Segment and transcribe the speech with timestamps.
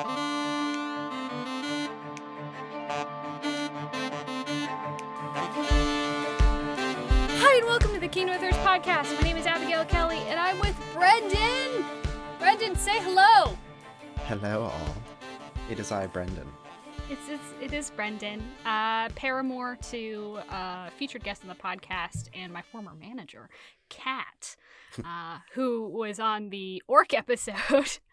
[0.00, 0.14] Hi,
[7.56, 9.12] and welcome to the Kingdom of Thirst podcast.
[9.16, 11.84] My name is Abigail Kelly, and I'm with Brendan.
[12.38, 13.58] Brendan, say hello.
[14.26, 14.96] Hello, all.
[15.68, 16.46] It is I, Brendan.
[17.10, 22.52] It's, it's it is Brendan, uh, paramour to uh, featured guest on the podcast and
[22.52, 23.48] my former manager,
[23.88, 24.54] Kat,
[25.04, 27.98] uh, who was on the Orc episode.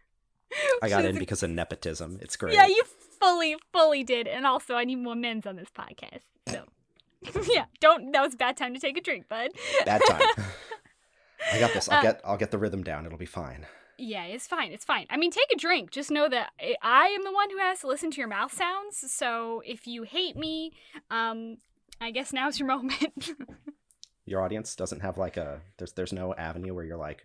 [0.81, 2.19] I got in because of nepotism.
[2.21, 2.53] It's great.
[2.53, 2.83] Yeah, you
[3.19, 4.27] fully, fully did.
[4.27, 6.21] And also, I need more men's on this podcast.
[6.47, 6.63] So,
[7.53, 8.11] yeah, don't.
[8.11, 9.51] That was a bad time to take a drink, bud.
[9.85, 10.45] Bad time.
[11.53, 11.89] I got this.
[11.89, 13.05] I'll Uh, get I'll get the rhythm down.
[13.05, 13.65] It'll be fine.
[13.97, 14.71] Yeah, it's fine.
[14.73, 15.05] It's fine.
[15.09, 15.89] I mean, take a drink.
[15.91, 18.51] Just know that I- I am the one who has to listen to your mouth
[18.53, 19.09] sounds.
[19.11, 20.73] So if you hate me,
[21.09, 21.57] um,
[22.01, 23.31] I guess now's your moment.
[24.25, 27.23] Your audience doesn't have like a there's there's no avenue where you're like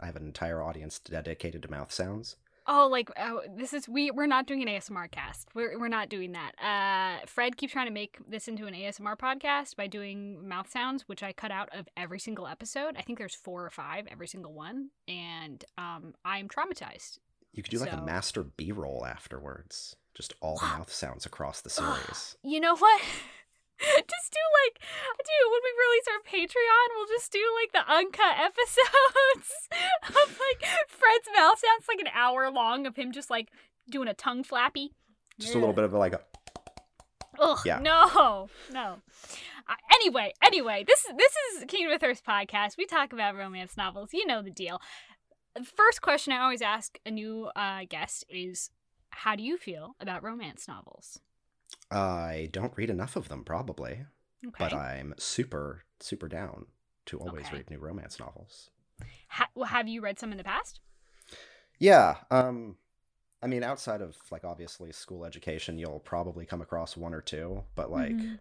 [0.00, 2.36] I have an entire audience dedicated to mouth sounds.
[2.68, 5.48] Oh, like oh, this is we we're not doing an ASMR cast.
[5.54, 6.52] We're we're not doing that.
[6.62, 11.08] Uh, Fred keeps trying to make this into an ASMR podcast by doing mouth sounds,
[11.08, 12.96] which I cut out of every single episode.
[12.96, 17.18] I think there's four or five every single one, and um, I'm traumatized.
[17.52, 19.96] You could do like a master B-roll afterwards.
[20.14, 22.36] Just all the mouth sounds across the series.
[22.44, 23.00] You know what?
[24.10, 28.38] just do like, dude, when we release our Patreon, we'll just do like the uncut
[28.38, 29.68] episodes
[30.08, 33.48] of like Fred's mouth sounds like an hour long of him just like
[33.90, 34.92] doing a tongue flappy.
[35.38, 36.20] Just a little bit of like a
[37.40, 37.78] Ugh, Yeah.
[37.78, 38.96] no, no.
[39.68, 42.76] Uh, anyway, anyway, this this is Kingdom of Thirst podcast.
[42.76, 44.10] We talk about romance novels.
[44.12, 44.80] You know the deal.
[45.76, 48.70] First question I always ask a new uh, guest is,
[49.10, 51.20] "How do you feel about romance novels?"
[51.90, 54.04] I don't read enough of them probably,
[54.46, 54.56] Okay.
[54.58, 56.66] but I'm super super down
[57.06, 57.56] to always Okay.
[57.58, 58.70] read new romance novels.
[59.28, 60.80] Ha- well, have you read some in the past?
[61.78, 62.16] Yeah.
[62.30, 62.76] Um
[63.42, 67.64] I mean outside of like obviously school education, you'll probably come across one or two,
[67.74, 68.38] but like Mhm.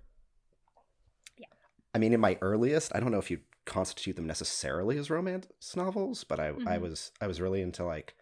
[1.93, 5.47] I mean in my earliest, I don't know if you'd constitute them necessarily as romance
[5.75, 6.81] novels, but I I Mhm.
[6.81, 8.15] was I was really into like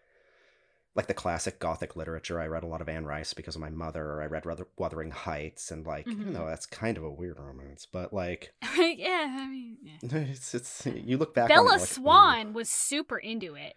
[0.96, 2.40] like the classic gothic literature.
[2.40, 4.04] I read a lot of Anne Rice because of my mother.
[4.12, 4.44] or I read
[4.78, 6.20] Wuthering Heights and like Mhm.
[6.20, 9.98] even though that's kind of a weird romance, but like yeah, I mean, yeah.
[10.02, 13.74] it's it's you look back on it, Bella "Ooh." Swan was super into it.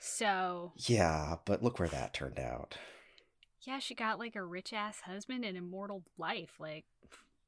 [0.00, 2.76] So, Yeah, but look where that turned out.
[3.62, 6.54] yeah, she got like a rich ass husband and immortal life.
[6.60, 6.84] Like,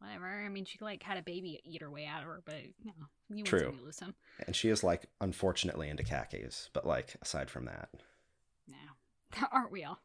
[0.00, 0.26] whatever.
[0.26, 2.86] I mean, she like had a baby eat her way out of her, but you
[2.98, 3.74] know, you win True.
[3.78, 4.14] you lose some.
[4.46, 7.88] And she is like unfortunately into khakis, but like aside from that,
[8.66, 8.76] No,
[9.52, 9.98] aren't we all?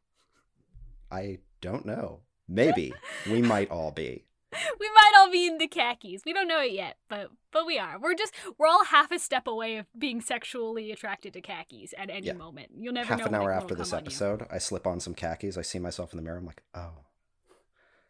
[1.11, 2.21] I don't know.
[2.47, 2.93] Maybe
[3.29, 4.25] we might all be.
[4.79, 6.21] We might all be in the khakis.
[6.25, 7.99] We don't know it yet, but but we are.
[7.99, 12.09] We're just we're all half a step away of being sexually attracted to khakis at
[12.09, 12.33] any Yeah.
[12.33, 12.69] moment.
[12.77, 13.17] You'll never know.
[13.17, 14.07] Half an hour after this come on you.
[14.07, 15.57] episode, I slip on some khakis.
[15.57, 16.37] I see myself in the mirror.
[16.37, 16.99] I'm like, oh,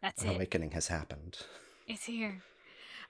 [0.00, 0.34] That's an it.
[0.36, 1.38] awakening has happened.
[1.88, 2.42] It's here.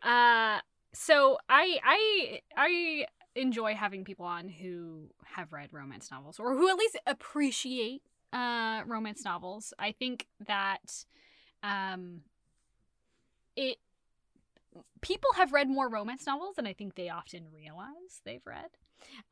[0.03, 0.61] Uh
[0.95, 6.69] so I I I enjoy having people on who have read romance novels or who
[6.69, 8.03] at least appreciate
[8.33, 9.73] uh romance novels.
[9.79, 11.05] I think that
[11.63, 12.23] um
[13.55, 13.79] it
[15.01, 18.71] people have read more romance novels than I think they often realize they've read.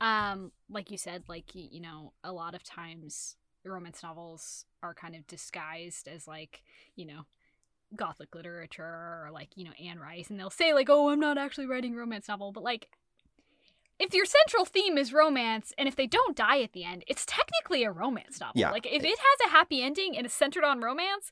[0.01, 5.15] Um like you said like you know a lot of times romance novels are kind
[5.17, 6.63] of disguised as like,
[6.97, 7.23] you know,
[7.97, 11.39] gothic literature or like you know Anne Rice, and they'll say like, "Oh, I'm not
[11.39, 12.89] actually writing romance novel," but like.
[13.99, 17.25] If your central theme is romance, and if they don't die at the end, it's
[17.25, 18.61] technically a romance novel.
[18.61, 18.73] Yeah.
[18.73, 21.31] Like if it has a happy ending and is centered on romance,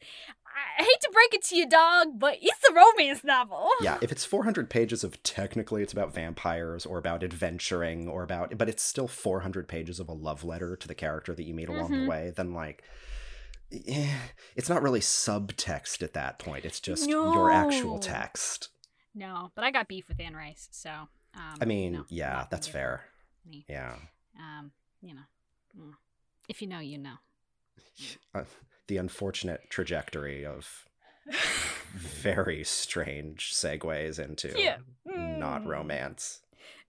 [0.78, 3.68] I hate to break it to you, dog, but it's a romance novel.
[3.82, 8.56] Yeah, if it's 400 pages of technically it's about vampires or about adventuring or about,
[8.56, 11.68] but it's still 400 pages of a love letter to the character that you meet
[11.68, 12.04] along Mhm.
[12.04, 12.84] the way, then like.
[13.88, 14.18] eh,
[14.54, 16.64] It's not really subtext at that point.
[16.64, 18.68] It's just your actual text.
[19.14, 21.08] No, but I got beef with Anne Rice, so.
[21.34, 23.04] Um, I mean, yeah, that's fair.
[23.46, 23.96] any- Yeah.
[24.38, 25.22] Um, you know,
[25.78, 25.92] mm.
[26.48, 27.16] if you know, you know.
[28.34, 28.44] Uh,
[28.88, 30.86] the unfortunate trajectory of
[31.96, 34.78] very strange segues into Yeah.
[35.04, 35.66] not Mm.
[35.66, 36.40] romance.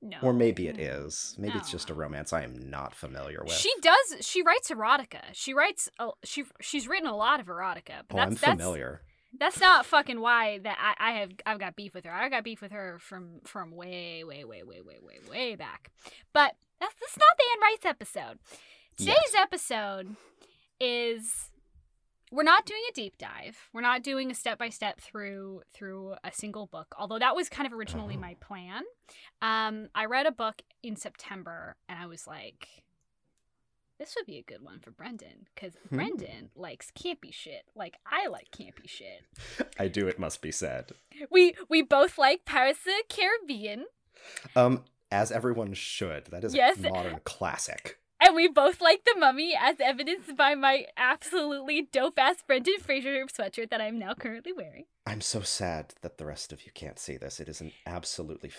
[0.01, 0.17] No.
[0.21, 1.33] Or maybe it is.
[1.37, 3.53] Maybe it's just a romance I am not familiar with.
[3.53, 4.15] She does.
[4.19, 5.21] She writes erotica.
[5.31, 5.87] She writes.
[5.97, 8.03] A, she she's written a lot of erotica.
[8.09, 9.01] But oh, that's, I'm familiar.
[9.01, 9.12] That's
[9.59, 12.11] not fucking why that I, I have I've got beef with her.
[12.11, 15.91] I got beef with her from from way way way way way way way back.
[16.33, 18.39] But that's that's not the Anne Rice episode.
[18.97, 19.35] Today's Yes.
[19.35, 20.15] episode
[20.79, 21.49] is
[22.31, 23.57] we're not doing a deep dive.
[23.73, 26.95] We're not doing a step by step through through a single book.
[26.97, 28.21] Although that was kind of originally Oh.
[28.21, 28.83] my plan.
[29.41, 32.67] Um, I read a book in September and I was like,
[33.99, 35.95] this would be a good one for Brendan because Hmm.
[35.95, 37.63] Brendan likes campy shit.
[37.75, 39.25] Like I like campy shit.
[39.79, 40.07] I do.
[40.07, 40.91] It must be said.
[41.31, 43.85] We we both like Pirates of the Caribbean,
[44.55, 46.25] Um, as everyone should.
[46.27, 46.79] That is Yes.
[46.79, 47.99] a modern classic.
[48.19, 53.25] and we both like The Mummy, as evidenced by my absolutely dope ass Brendan Fraser
[53.25, 54.85] sweatshirt that I'm now currently wearing.
[55.05, 57.39] I'm so sad that the rest of you can't see this.
[57.41, 58.49] It is an absolutely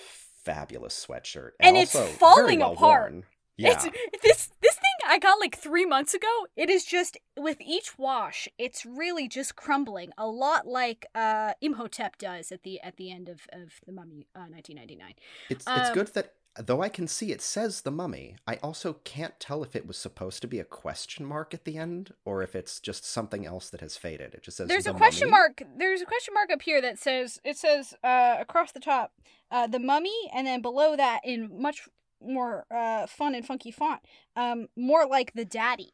[0.45, 3.13] fabulous sweatshirt, And it's also very falling well apart.
[3.13, 3.25] worn.
[3.57, 3.85] Yeah, It's,
[4.23, 6.47] this this I got like three months ago.
[6.57, 10.13] It is just with each wash, it's really just crumbling.
[10.19, 14.27] A lot like uh, Imhotep does at the at the end of, of the Mummy,
[14.35, 15.15] uh, 1999.
[15.51, 18.95] it's it's um, good that though I can see it says the mummy, I also
[19.05, 22.43] can't tell if it was supposed to be a question mark at the end or
[22.43, 24.35] if it's just something else that has faded.
[24.35, 25.63] It just says There's a question Mummy." mark.
[25.77, 29.13] There's a question mark up here that says it says uh, across the top,
[29.51, 31.89] uh, the Mummy, and then below that in much
[32.27, 34.01] more uh, fun and funky font,
[34.37, 35.93] um, more like the Daddy.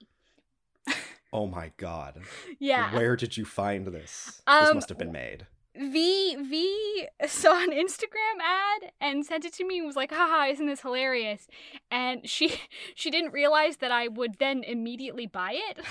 [1.33, 2.23] Oh my god!
[2.59, 2.93] Yeah.
[2.93, 4.43] Where did you find this?
[4.49, 5.47] this Um, must have been made.
[5.77, 10.51] V V saw an Instagram ad and sent it to me and was like, haha,
[10.51, 11.47] isn't this hilarious?
[11.89, 12.61] And she
[12.97, 15.79] she didn't realize that I would then immediately buy it.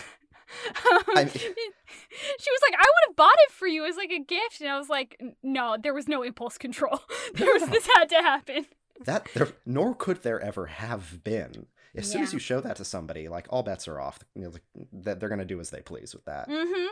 [1.15, 4.59] I- she was like, I would have bought it for you as like a gift.
[4.59, 6.99] And I was like, no, there was no impulse control.
[7.35, 8.65] there was this had to happen.
[9.05, 11.67] That there, nor could there ever have been.
[11.95, 14.19] As soon as you show that to somebody, like all bets are off.
[14.35, 14.63] You know, like,
[14.93, 16.47] that they're gonna do as they please with that.
[16.49, 16.87] Mm-hmm.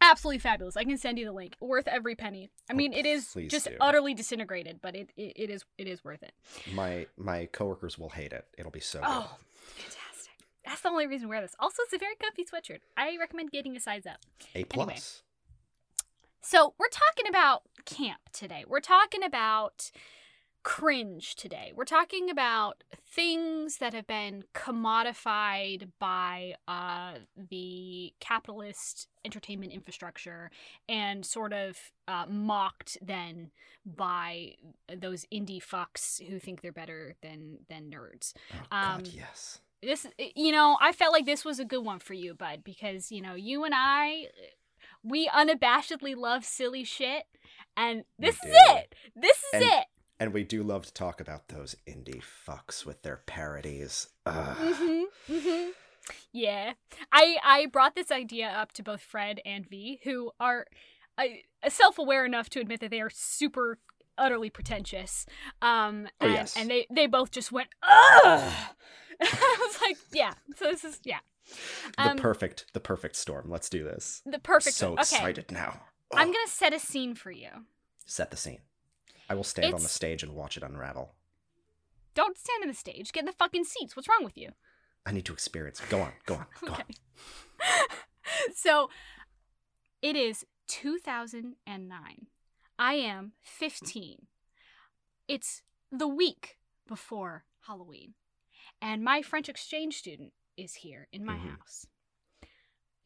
[0.00, 0.76] Absolutely fabulous.
[0.76, 1.54] I can send you the link.
[1.60, 2.50] Worth every penny.
[2.68, 3.76] I Oh, mean, it is just do.
[3.80, 6.32] utterly disintegrated, but it, it, it is it is worth it.
[6.74, 8.44] My my coworkers will hate it.
[8.58, 9.08] It'll be so good.
[9.08, 9.36] Oh,
[9.76, 10.32] fantastic.
[10.64, 11.54] That's the only reason to wear this.
[11.60, 12.80] Also, it's a very comfy sweatshirt.
[12.96, 14.18] I recommend getting a size up.
[14.54, 15.22] A plus.
[16.40, 18.64] So, we're talking about camp today.
[18.66, 19.92] We're talking about
[20.62, 21.72] cringe today.
[21.74, 27.14] We're talking about things that have been commodified by uh,
[27.50, 30.50] the capitalist entertainment infrastructure
[30.88, 31.76] and sort of
[32.08, 33.50] uh, mocked then
[33.84, 34.54] by
[34.94, 38.32] those indie fucks who think they're better than than nerds.
[38.52, 39.60] Oh God, um, yes.
[39.82, 40.06] this
[40.36, 43.20] you know i felt like this was a good one for you bud because you
[43.20, 44.26] know you and i
[45.02, 47.24] we unabashedly love silly shit
[47.76, 48.74] and We this is do.
[48.76, 49.84] it this is And- it
[50.22, 54.08] And we do love to talk about those indie fucks with their parodies.
[54.24, 54.56] Ugh.
[54.56, 55.02] hmm
[55.34, 55.68] hmm
[56.32, 56.72] yeah
[57.12, 60.66] i i brought this idea up to both fred and v who are
[61.16, 61.24] uh,
[61.68, 63.78] self-aware enough to admit that they are super
[64.18, 65.26] utterly pretentious
[65.60, 66.56] um Oh, and, yes.
[66.56, 68.52] and they they both just went ugh
[69.20, 71.20] i was like yeah so this is yeah
[71.96, 73.48] The Um, perfect, the perfect storm.
[73.48, 74.22] Let's do this.
[74.26, 75.82] the perfect so okay excited now.
[76.14, 77.48] I'm gonna set a scene for you.
[78.06, 78.60] set the scene.
[79.32, 81.14] I will stand on the stage and watch it unravel.
[82.14, 83.12] Don't stand in the stage.
[83.12, 83.96] Get in the fucking seats.
[83.96, 84.50] What's wrong with you?
[85.06, 85.80] I need to experience.
[85.88, 86.82] Go on, go on, go on.
[88.54, 88.90] So
[90.02, 92.26] it is 2009.
[92.78, 94.26] I am 15.
[95.28, 98.12] It's the week before Halloween.
[98.82, 101.56] And my French exchange student is here in my Mhm.
[101.56, 101.86] house.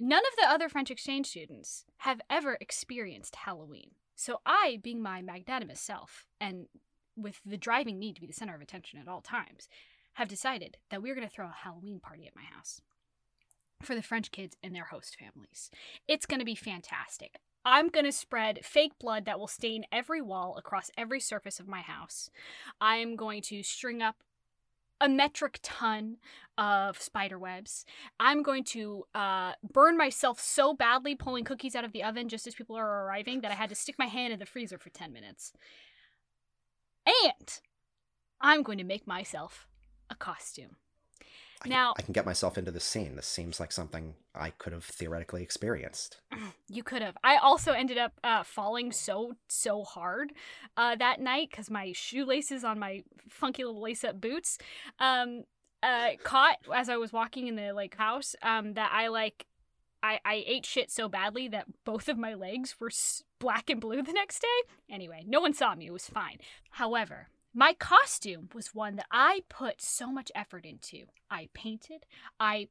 [0.01, 3.95] None of the other French exchange students have ever experienced Halloween.
[4.17, 6.67] So I, being my magnanimous self, and
[7.17, 9.69] with the driving need to be the center of attention at all times,
[10.15, 12.81] have decided that we're going to throw a Halloween party at my house
[13.83, 15.71] for the French kids and their host families.
[16.09, 17.37] It's going to be fantastic.
[17.65, 21.69] I'm going to spread fake blood that will stain every wall across every surface of
[21.69, 22.31] my house.
[22.81, 24.17] I am going to string up
[25.01, 26.17] a metric ton
[26.59, 27.85] of spider webs.
[28.19, 32.47] I'm going to uh, burn myself so badly pulling cookies out of the oven just
[32.47, 34.91] as people are arriving that I had to stick my hand in the freezer for
[34.91, 35.53] 10 minutes.
[37.07, 37.61] And
[38.41, 39.67] I'm going to make myself
[40.11, 40.77] a costume.
[41.65, 43.17] I, Now- I can get myself into this scene.
[43.17, 46.19] This seems like something I could have theoretically experienced.
[46.69, 47.17] You could have.
[47.23, 50.33] I also ended up uh, falling so so hard
[50.77, 54.59] uh, that night because my shoelaces on my funky little lace up boots
[54.99, 55.45] um,
[55.81, 58.35] uh, caught as I was walking in the like house.
[58.43, 59.47] Um, that I like.
[60.03, 62.91] I, I ate shit so badly that both of my legs were
[63.39, 64.73] black and blue the next day.
[64.91, 65.87] Anyway, no one saw me.
[65.87, 66.39] It was fine.
[66.71, 71.07] However, my costume was one that I put so much effort into.
[71.31, 72.05] I painted.
[72.39, 72.69] I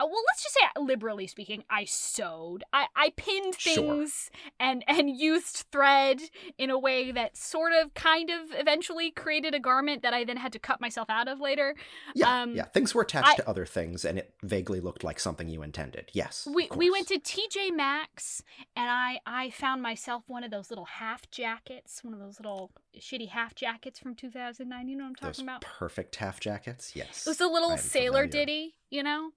[0.00, 3.74] well let's just say liberally speaking i sewed i i pinned Sure.
[3.74, 6.20] things and and used thread
[6.58, 10.36] in a way that sort of kind of eventually created a garment that i then
[10.36, 11.74] had to cut myself out of later
[12.14, 12.64] Yeah, Um, yeah.
[12.64, 16.10] Things were attached I- to other things, and it vaguely looked like something you intended.
[16.12, 16.46] Yes.
[16.52, 18.42] we we went to TJ Maxx
[18.74, 22.70] and I I found myself one of those little half jackets, one of those little
[22.98, 24.88] shitty half jackets from 2009.
[24.88, 25.60] You know what I'm talking those about?
[25.62, 26.94] perfect half jackets.
[26.94, 27.26] Yes.
[27.26, 28.46] It was a little I'm sailor familiar.
[28.46, 29.30] ditty, you know?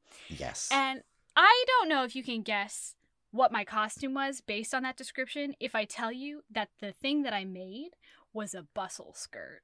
[0.49, 0.69] Yes.
[0.71, 1.01] And
[1.35, 2.95] I don't know if you can guess
[3.31, 7.21] what my costume was based on that description if I tell you that the thing
[7.23, 7.91] that I made
[8.33, 9.61] was a bustle skirt.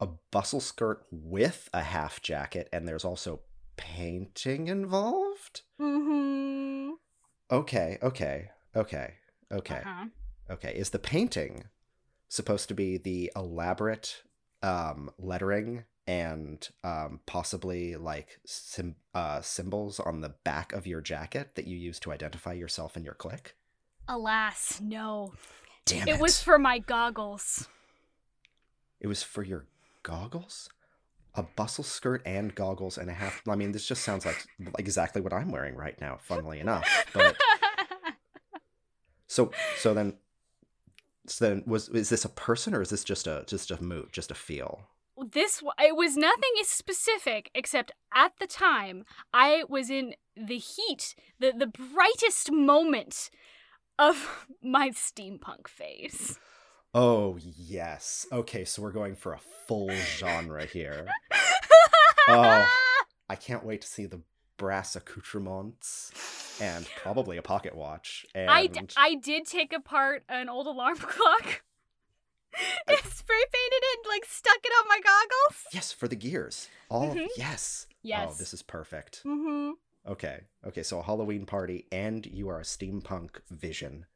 [0.00, 3.40] a bustle skirt with a half jacket, and there's also
[3.76, 5.62] painting involved.
[5.80, 6.90] Mm-hmm.
[7.50, 7.98] Okay.
[8.02, 8.50] Okay.
[8.74, 9.14] Okay.
[9.52, 9.76] Okay.
[9.76, 10.06] Uh-huh.
[10.50, 10.72] Okay.
[10.74, 11.64] Is the painting
[12.28, 14.22] supposed to be the elaborate
[14.62, 21.54] um, lettering and um, possibly like sim- uh, symbols on the back of your jacket
[21.54, 23.54] that you use to identify yourself and your clique?
[24.08, 25.32] Alas, no.
[25.84, 27.68] Damn It It was for my goggles.
[29.00, 29.66] It was for your
[30.02, 30.68] goggles?
[31.34, 33.42] A bustle skirt and goggles and a half.
[33.48, 34.44] I mean, this just sounds like
[34.78, 36.86] exactly what I'm wearing right now, funnily enough.
[37.14, 37.36] But
[39.28, 40.18] so so then
[41.26, 44.08] so then was is this a person or is this just a just a mood,
[44.12, 44.88] just a feel?
[45.28, 51.52] This it was nothing specific except at the time I was in the heat, the
[51.56, 53.30] the brightest moment
[53.98, 56.38] of my steampunk phase.
[56.94, 58.26] Oh yes.
[58.32, 61.06] Okay, so we're going for a full genre here.
[62.28, 62.68] Oh.
[63.28, 64.20] I can't wait to see the
[64.58, 66.12] brass accoutrements
[66.60, 68.26] and probably a pocket watch.
[68.34, 71.62] And I, d- I did take apart an old alarm clock.
[72.86, 75.64] and spray painted it and like stuck it on my goggles.
[75.72, 76.68] yes, for the gears.
[76.88, 77.28] All Mhm.
[77.36, 77.86] yes.
[78.30, 79.22] Oh, this is perfect.
[79.24, 79.72] Mm-hmm.
[80.10, 80.40] Okay.
[80.66, 84.06] Okay, so a Halloween party and you are a steampunk vision.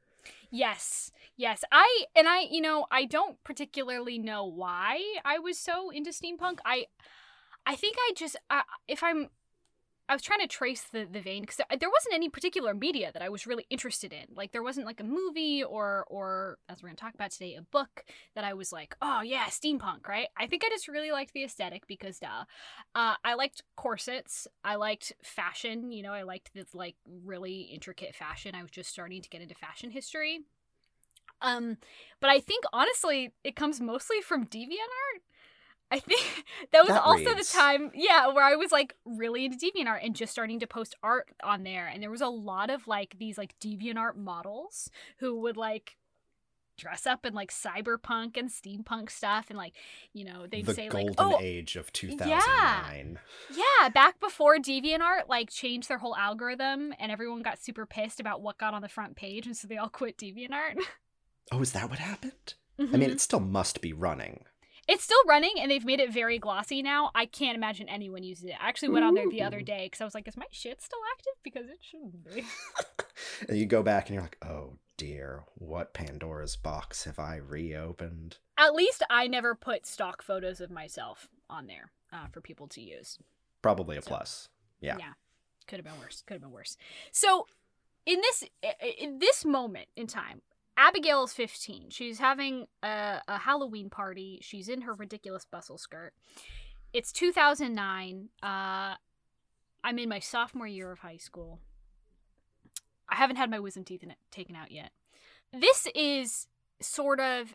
[0.50, 1.62] Yes, yes.
[1.70, 6.58] I and I, you know, I don't particularly know why I was so into steampunk.
[6.64, 6.86] I,
[7.64, 9.28] I think I just, uh, if I'm,
[10.08, 13.22] I was trying to trace the the vein because there wasn't any particular media that
[13.22, 14.34] I was really interested in.
[14.34, 17.62] Like there wasn't like a movie or or as we're gonna talk about today, a
[17.62, 20.28] book that I was like, oh yeah, steampunk, right?
[20.36, 22.44] I think I just really liked the aesthetic because duh.
[22.94, 24.46] Uh, I liked corsets.
[24.64, 25.90] I liked fashion.
[25.90, 28.54] You know, I liked this like really intricate fashion.
[28.54, 30.40] I was just starting to get into fashion history.
[31.42, 31.76] Um,
[32.20, 35.20] but I think honestly, it comes mostly from DeviantArt.
[35.90, 37.52] I think that was That also reads.
[37.52, 40.94] the time, yeah, where I was like really into DeviantArt and just starting to post
[41.02, 41.86] art on there.
[41.86, 45.96] And there was a lot of like these like DeviantArt models who would like
[46.76, 49.72] dress up in like cyberpunk and steampunk stuff and like
[50.12, 53.18] you know they'd the say golden like oh age of 2009.
[53.56, 58.42] yeah back before deviantart like changed their whole algorithm and everyone got super pissed about
[58.42, 60.74] what got on the front page and so they all quit deviantart
[61.52, 62.54] Oh, is that what happened?
[62.78, 63.02] I mean, mm-hmm.
[63.02, 64.44] it still must be running.
[64.88, 67.10] It's still running and they've made it very glossy now.
[67.14, 68.54] I can't imagine anyone uses it.
[68.60, 70.80] I actually went on there the other day because i was like is my shit
[70.82, 71.32] still active?
[71.42, 72.44] Because it shouldn't be.
[73.48, 78.36] And you go back and you're like, oh dear, what Pandora's box have I reopened?
[78.58, 82.80] at least i never put stock photos of myself on there uh, for people to
[82.80, 83.18] use.
[83.62, 84.48] Probably a So- plus.
[84.80, 84.96] Yeah.
[84.98, 85.12] Yeah.
[85.66, 86.22] Could have been worse.
[86.26, 86.76] Could have been worse.
[87.10, 87.46] So
[88.04, 88.44] in this
[88.98, 90.42] in this moment in time
[90.76, 94.38] abigail is 15 she's having a, a halloween party.
[94.42, 96.12] She's in her ridiculous bustle skirt.
[96.92, 98.94] It's 2009 uh
[99.84, 101.60] i'm in my sophomore year of high school.
[103.08, 104.90] I haven't had my wisdom teeth in it, taken out yet.
[105.52, 106.48] This is
[106.80, 107.54] sort of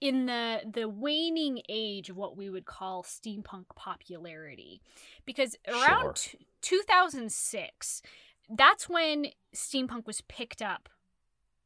[0.00, 4.80] in the the waning age of what we would call steampunk popularity.
[5.24, 6.38] Because around Sure.
[6.40, 8.02] t- 2006
[8.50, 10.88] that's when steampunk was picked up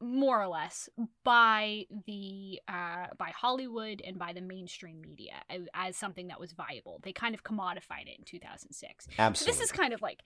[0.00, 0.88] more or less
[1.24, 5.34] by the uh, by Hollywood and by the mainstream media
[5.74, 7.00] as, something that was viable.
[7.02, 9.04] They kind of commodified it in 2006.
[9.04, 9.52] So Absolutely.
[9.52, 10.20] this is kind of like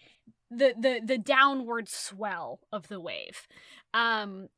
[0.50, 3.46] the the the downward swell of the wave.
[3.94, 4.48] Um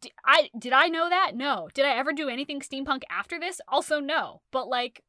[0.00, 1.32] d- I did I know that?
[1.34, 1.68] No.
[1.72, 3.60] Did I ever do anything steampunk after this?
[3.68, 4.42] Also no.
[4.50, 5.02] But like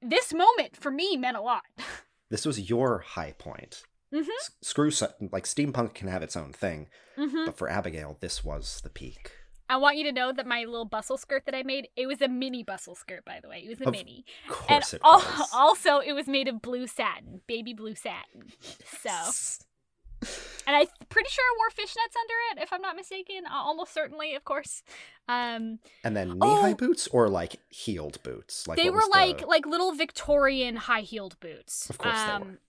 [0.00, 1.62] this moment for me meant a lot.
[2.30, 3.82] this was your high point.
[4.16, 4.28] Mhm.
[4.40, 4.90] S- screw
[5.32, 9.32] like steampunk can have its own thing, hmm but for Abigail, this was the peak.
[9.68, 12.22] I want you to know that my little bustle skirt that I made, it was
[12.22, 13.62] a mini bustle skirt, by the way.
[13.64, 14.24] It was a Of mini.
[14.48, 15.48] Of And it al- was.
[15.54, 18.52] also, it was made of blue satin, baby blue satin.
[19.02, 19.10] So,
[20.66, 23.42] and I'm pretty sure I wore fishnets under it, if I'm not mistaken.
[23.44, 24.84] Uh, almost certainly, of course.
[25.28, 26.74] Um, And then knee-high Oh.
[26.74, 28.68] boots or like heeled boots?
[28.68, 31.90] Like they were like the- like little Victorian high heeled boots.
[31.90, 32.60] Of course they um, were.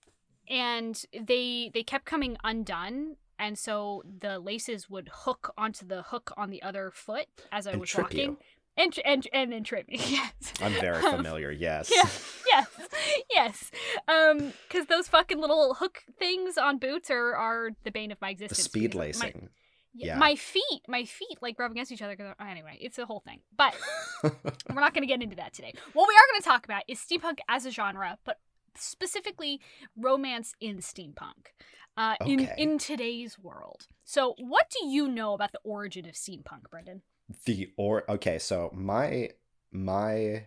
[0.50, 6.32] And they they kept coming undone and so the laces would hook onto the hook
[6.36, 8.18] on the other foot as I And was walking.
[8.30, 8.38] you.
[8.76, 9.96] And, and and then trip me.
[10.08, 10.32] Yes.
[10.60, 11.50] I'm very Um, familiar.
[11.50, 11.90] Yes.
[11.94, 12.08] Yeah.
[12.46, 12.88] Yes.
[13.30, 13.70] Yes.
[14.06, 18.28] Um, because those fucking little hook things on boots are are the bane of my
[18.34, 18.64] The existence.
[18.64, 19.48] speed because my- lacing.
[19.94, 20.16] yeah.
[20.16, 22.34] My feet, my feet like rub against each other.
[22.40, 23.40] Anyway, it's a whole thing.
[23.56, 23.74] But
[24.22, 25.72] we're not going to get into that today.
[25.92, 28.38] What we are going to talk about is steampunk as a genre, but
[28.80, 29.60] specifically
[29.96, 31.52] romance in steampunk.
[31.96, 32.54] Uh, in Okay.
[32.56, 33.88] in today's world.
[34.04, 37.02] So, what do you know about the origin of steampunk, Brendan?
[37.44, 39.30] the or okay, so my
[39.72, 40.46] my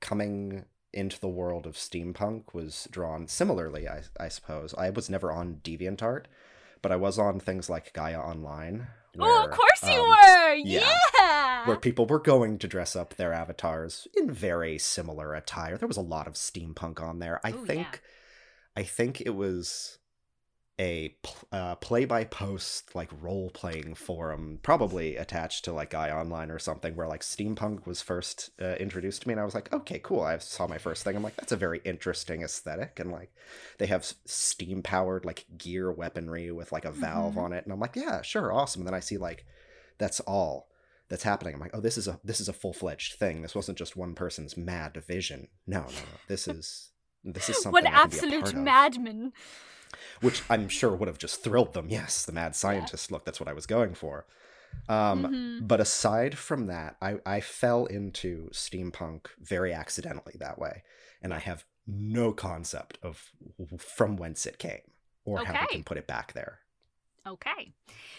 [0.00, 4.74] coming into the world of steampunk was drawn similarly, I I suppose.
[4.74, 6.24] I was never on DeviantArt,
[6.82, 8.86] but I was on things like Gaia Online.
[9.18, 10.54] oh, of where, course you um, were.
[10.54, 10.98] yeah.
[11.66, 11.72] Yeah.
[11.72, 15.76] where people were going to dress up their avatars in very similar attire.
[15.76, 17.40] There was a lot of steampunk on there.
[17.44, 17.64] I Oh, yeah.
[17.66, 18.02] think,
[18.76, 19.98] I think it was
[20.78, 21.16] a
[21.52, 27.22] uh, play-by-post like role-playing forum, probably attached to like Gaia Online or something, where like
[27.22, 30.20] steampunk was first uh, introduced to me, and I was like, okay, cool.
[30.20, 31.16] I saw my first thing.
[31.16, 33.32] I'm like, that's a very interesting aesthetic, and like
[33.78, 37.42] they have steam-powered like gear weaponry with like a valve Mhm.
[37.42, 38.82] on it, and I'm like, yeah, sure, awesome.
[38.82, 39.46] And then I see like
[39.96, 40.68] that's all
[41.08, 41.54] that's happening.
[41.54, 43.42] I'm like, oh, this is a this is a full fledged thing.
[43.42, 45.48] This wasn't just one person's mad vision.
[45.66, 46.18] No, no, no.
[46.28, 46.90] This is
[47.24, 49.32] this is something what I can be a absolute madman.
[50.20, 51.88] which I'm sure would have just thrilled them.
[51.88, 53.24] Yes, the mad scientist look.
[53.24, 54.26] That's what I was going for.
[54.88, 55.68] Um, Mhm.
[55.68, 60.82] But aside from that, I I fell into steampunk very accidentally that way,
[61.22, 63.30] and I have no concept of
[63.78, 64.82] from whence it came
[65.24, 66.58] or how we can put it back there.
[67.26, 67.72] Okay.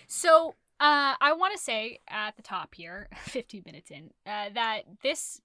[0.08, 4.82] So uh, I want to say at the top here, 15 minutes in, uh, that
[5.04, 5.42] this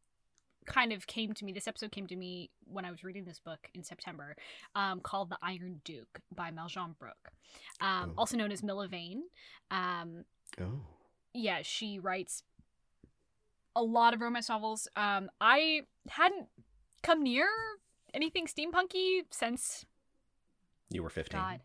[0.66, 3.40] kind of came to me, this episode came to me when I was reading this
[3.40, 4.36] book in September
[4.76, 7.32] um, called The Iron Duke by Meljean Brook,
[7.80, 8.20] um, Oh.
[8.20, 9.22] also known as Milla Vane.
[9.70, 10.24] Um,
[10.60, 10.80] Oh,
[11.34, 12.42] yeah, she writes
[13.74, 14.86] a lot of romance novels.
[14.96, 16.46] Um, I hadn't
[17.02, 17.48] come near
[18.14, 19.86] anything steampunky since
[20.90, 21.40] you were 15.
[21.40, 21.60] God.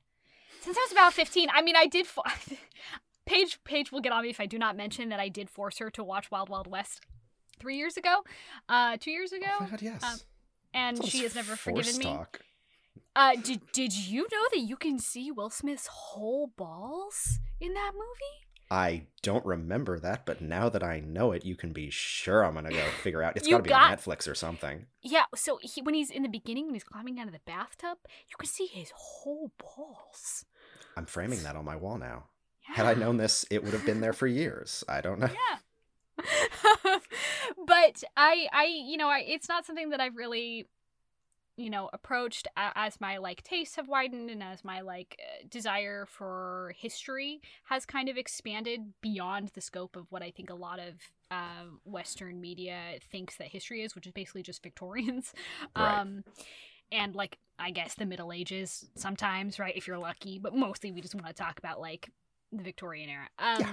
[0.62, 2.08] Since I was about 15, I mean, I did.
[2.08, 2.22] Fo-
[3.28, 5.78] Paige, Paige will get on me if I do not mention that I did force
[5.78, 7.02] her to watch Wild Wild West
[7.60, 8.24] three years ago,
[8.70, 10.04] uh, two years ago, Oh my god, yes.
[10.04, 10.18] um,
[10.74, 12.18] and she has never forgiven force me.
[13.16, 17.92] Uh, did did you know that you can see Will Smith's whole balls in that
[17.94, 18.44] movie?
[18.70, 22.54] I don't remember that, but now that I know it, you can be sure I'm
[22.54, 23.36] gonna go figure out.
[23.38, 24.86] It's got to be got- on Netflix or something.
[25.02, 25.24] Yeah.
[25.36, 27.98] So he, when he's in the beginning, when he's climbing out of the bathtub,
[28.30, 30.46] you can see his whole balls.
[30.96, 32.26] I'm framing that on my wall now.
[32.76, 34.84] Had I known this, it would have been there for years.
[34.88, 35.30] I don't know.
[35.30, 35.58] yeah
[37.68, 40.68] but i i you know I, it's not something that i've really
[41.58, 46.08] you know approached as my like tastes have widened and as my like uh, desire
[46.08, 50.80] for history has kind of expanded beyond the scope of what i think a lot
[50.80, 50.96] of
[51.30, 52.80] uh, western media
[53.12, 55.34] thinks that history is which is basically just victorians
[55.78, 56.00] Right.
[56.00, 56.24] um
[56.92, 61.02] and like i guess the middle ages sometimes right if you're lucky but mostly we
[61.02, 62.10] just want to talk about like
[62.52, 63.72] the victorian era um Yeah.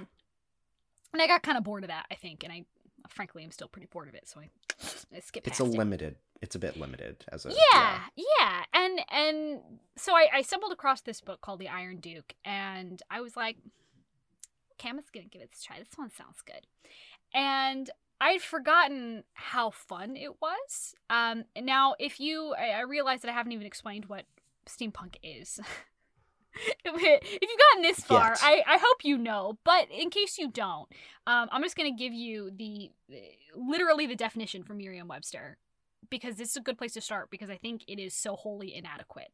[1.12, 2.64] and I got kind of bored of that, I think, and I
[3.08, 4.48] frankly i am still pretty bored of it, so I,
[5.16, 5.68] I skipped It's a it.
[5.70, 6.16] limited.
[6.42, 7.50] It's a bit limited as a.
[7.72, 9.60] Yeah, yeah, and and
[9.96, 13.56] so I, I stumbled across this book called The Iron Duke, and I was like,
[14.72, 15.78] okay, I'm just gonna give it a try.
[15.78, 16.66] This one sounds good,
[17.32, 17.88] and
[18.20, 20.94] I'd forgotten how fun it was.
[21.08, 24.24] Um, now if you, I, I realize that I haven't even explained what
[24.66, 25.60] steampunk is.
[26.84, 28.38] if you've gotten this far, Yet.
[28.42, 29.58] I, I hope you know.
[29.64, 30.88] But in case you don't,
[31.26, 32.90] um, I'm just going to give you the
[33.54, 35.58] literally the definition from Merriam-Webster
[36.10, 38.74] because this is a good place to start because I think it is so wholly
[38.74, 39.32] inadequate,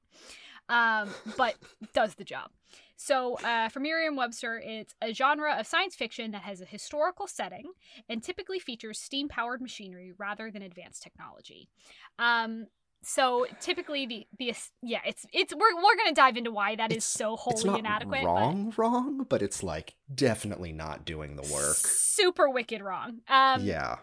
[0.68, 1.56] um, but
[1.92, 2.50] does the job.
[2.96, 7.72] So, uh, for Merriam-Webster, it's a genre of science fiction that has a historical setting
[8.08, 11.70] and typically features steam-powered machinery rather than advanced technology.
[12.18, 12.66] Um,
[13.02, 16.96] so typically the the yeah it's it's we're we're gonna dive into why that is
[16.98, 18.20] It's- so It's wholly inadequate.
[18.22, 21.76] but- wrong, wrong, but it's like definitely not doing the work.
[21.76, 23.20] Super wicked wrong.
[23.28, 23.98] Um, yeah.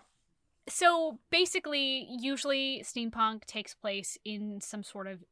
[0.70, 5.24] So basically, usually steampunk takes place in some sort of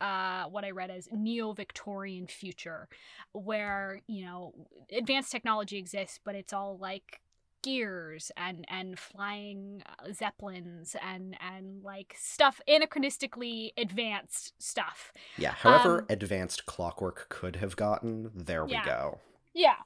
[0.00, 2.88] uh, what I read as neo-Victorian future,
[3.32, 4.52] where you know
[4.92, 7.20] advanced technology exists, but it's all like
[7.66, 15.12] gears and and flying uh, zeppelins and and like stuff anachronistically advanced stuff.
[15.36, 15.50] Yeah.
[15.52, 18.86] However Um, advanced clockwork could have gotten, there we Yeah.
[18.86, 19.20] go.
[19.52, 19.76] Yeah.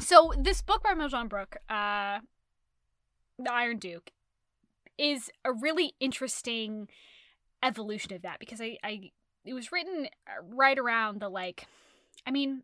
[0.00, 2.20] So this book by Meljean Brook, uh,
[3.38, 4.10] The Iron Duke,
[4.98, 6.88] is a really interesting
[7.62, 9.10] evolution of that because I, I
[9.44, 11.66] it was written uh, right around the like
[12.26, 12.62] I mean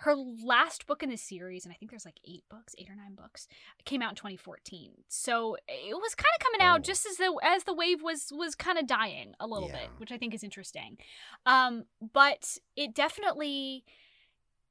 [0.00, 2.96] her last book in the series and I think there's like 8 books, 8 or
[2.96, 3.48] 9 books,
[3.84, 4.92] came out in 2014.
[5.08, 6.82] So it was kind of coming out Oh.
[6.82, 10.12] just as the as the wave was was kind of dying a little bit, which
[10.12, 10.98] I think is interesting.
[11.46, 13.84] Um but it definitely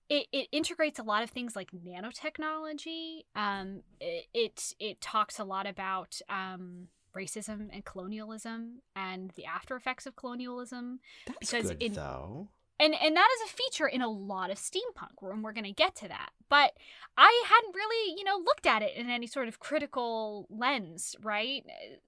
[0.07, 3.21] it, it integrates a lot of things like nanotechnology.
[3.35, 9.75] Um, it, it it talks a lot about um, racism and colonialism and the after
[9.75, 12.49] effects of colonialism, That's Because good in- though.
[12.79, 15.71] And and that is a feature in a lot of steampunk, and we're going to
[15.71, 16.31] get to that.
[16.49, 16.73] But
[17.17, 21.65] I hadn't really, you know, looked at it in any sort of critical lens, right?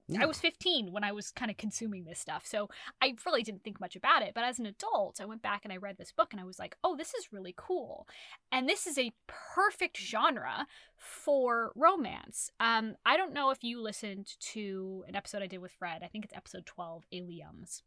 [0.07, 0.21] Yeah.
[0.21, 2.45] I was 15 when I was kind of consuming this stuff.
[2.45, 2.69] So
[3.01, 4.33] I really didn't think much about it.
[4.35, 6.59] But as an adult, I went back and I read this book and I was
[6.59, 8.05] like, oh, this is really cool.
[8.51, 12.51] And this is a perfect genre for romance.
[12.59, 16.03] Um, I don't know if you listened to an episode I did with Fred.
[16.03, 17.81] I think it's episode 12, Aliums,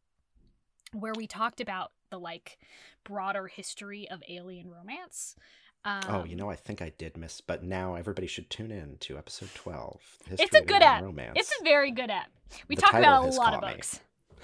[0.93, 2.59] where we talked about the like
[3.05, 5.37] broader history of alien romance.
[5.85, 8.99] Um, oh, you know, I think I did miss, but now everybody should tune in
[9.01, 10.03] to episode twelve.
[10.29, 11.03] the It's a of good app.
[11.03, 11.33] Romance.
[11.37, 12.31] It's a very good app.
[12.69, 13.73] We The talk about a lot of me.
[13.73, 14.01] books.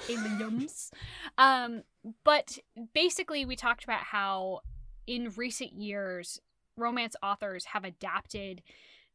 [0.09, 0.90] Aliens.
[1.38, 1.82] um,
[2.24, 2.59] but
[2.94, 4.61] basically, we talked about how
[5.06, 6.40] in recent years,
[6.76, 8.62] romance authors have adapted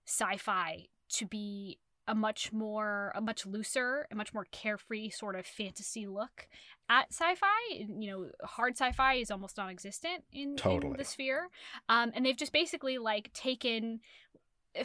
[0.07, 5.45] sci-fi to be a much more, a much looser, a much more carefree sort of
[5.45, 6.47] fantasy look
[6.89, 7.47] at sci-fi.
[7.73, 11.49] You know, hard sci-fi is almost non-existent in, in the sphere,
[11.89, 13.99] um, and they've just basically like taken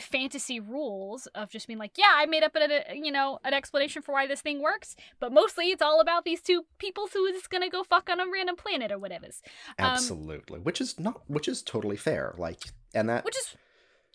[0.00, 4.02] fantasy rules of just being like, yeah, I made up a, you know an explanation
[4.02, 7.46] for why this thing works, but mostly it's all about these two people who is
[7.46, 9.26] gonna go fuck on a random planet or whatever.
[9.26, 9.32] um,
[9.78, 12.34] Absolutely, which is not, which is totally fair.
[12.36, 12.62] Like,
[12.94, 13.56] and that, Which is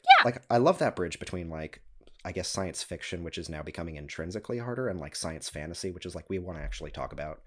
[0.03, 0.25] Yeah.
[0.25, 1.81] like, I love that bridge between like,
[2.23, 6.05] I guess science fiction, which is now becoming intrinsically harder, and like science fantasy, which
[6.05, 7.41] is like we want to actually talk about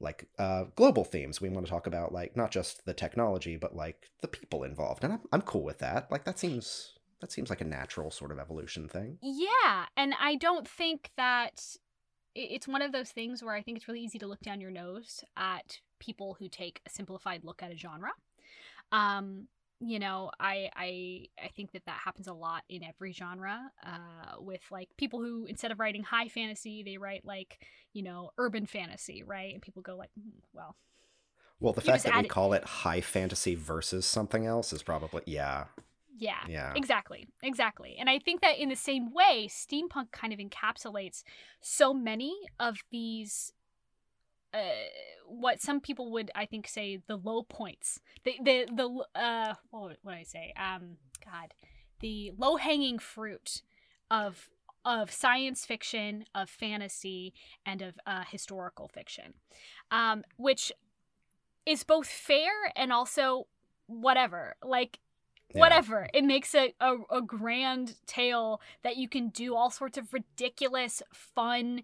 [0.00, 1.40] like uh global themes.
[1.40, 5.04] We want to talk about like not just the technology, but like the people involved,
[5.04, 6.10] and I'm I'm cool with that.
[6.10, 9.18] Like that seems that seems like a natural sort of evolution thing.
[9.22, 11.60] yeah, and I don't think that
[12.34, 14.70] it's one of those things where I think it's really easy to look down your
[14.70, 18.12] nose at people who take a simplified look at a genre.
[18.92, 19.48] Um,
[19.80, 23.70] you know, I I I think that that happens a lot in every genre.
[23.84, 27.58] Uh, with like people who instead of writing high fantasy, they write like
[27.92, 29.52] you know urban fantasy, right?
[29.52, 30.76] And people go like, "Hmm, well,
[31.60, 35.64] Well, the fact that we call it high fantasy versus something else is probably yeah,
[36.16, 36.72] yeah, yeah.
[36.74, 37.96] Exactly, exactly.
[37.98, 41.22] And I think that in the same way, steampunk kind of encapsulates
[41.60, 43.52] so many of these
[44.54, 44.58] uh
[45.26, 48.00] what some people would I think say the low points.
[48.24, 50.52] The the the uh what would what I say?
[50.56, 51.54] Um god,
[52.00, 53.62] the low-hanging fruit
[54.10, 54.48] of
[54.84, 57.34] of science fiction, of fantasy,
[57.66, 59.34] and of uh, historical fiction,
[59.90, 60.72] um, which
[61.66, 63.46] is both fair and also
[63.86, 64.54] whatever.
[64.62, 64.98] Like
[65.52, 65.60] Yeah.
[65.60, 70.12] whatever it makes a, a, a grand tale that you can do all sorts of
[70.14, 71.82] ridiculous fun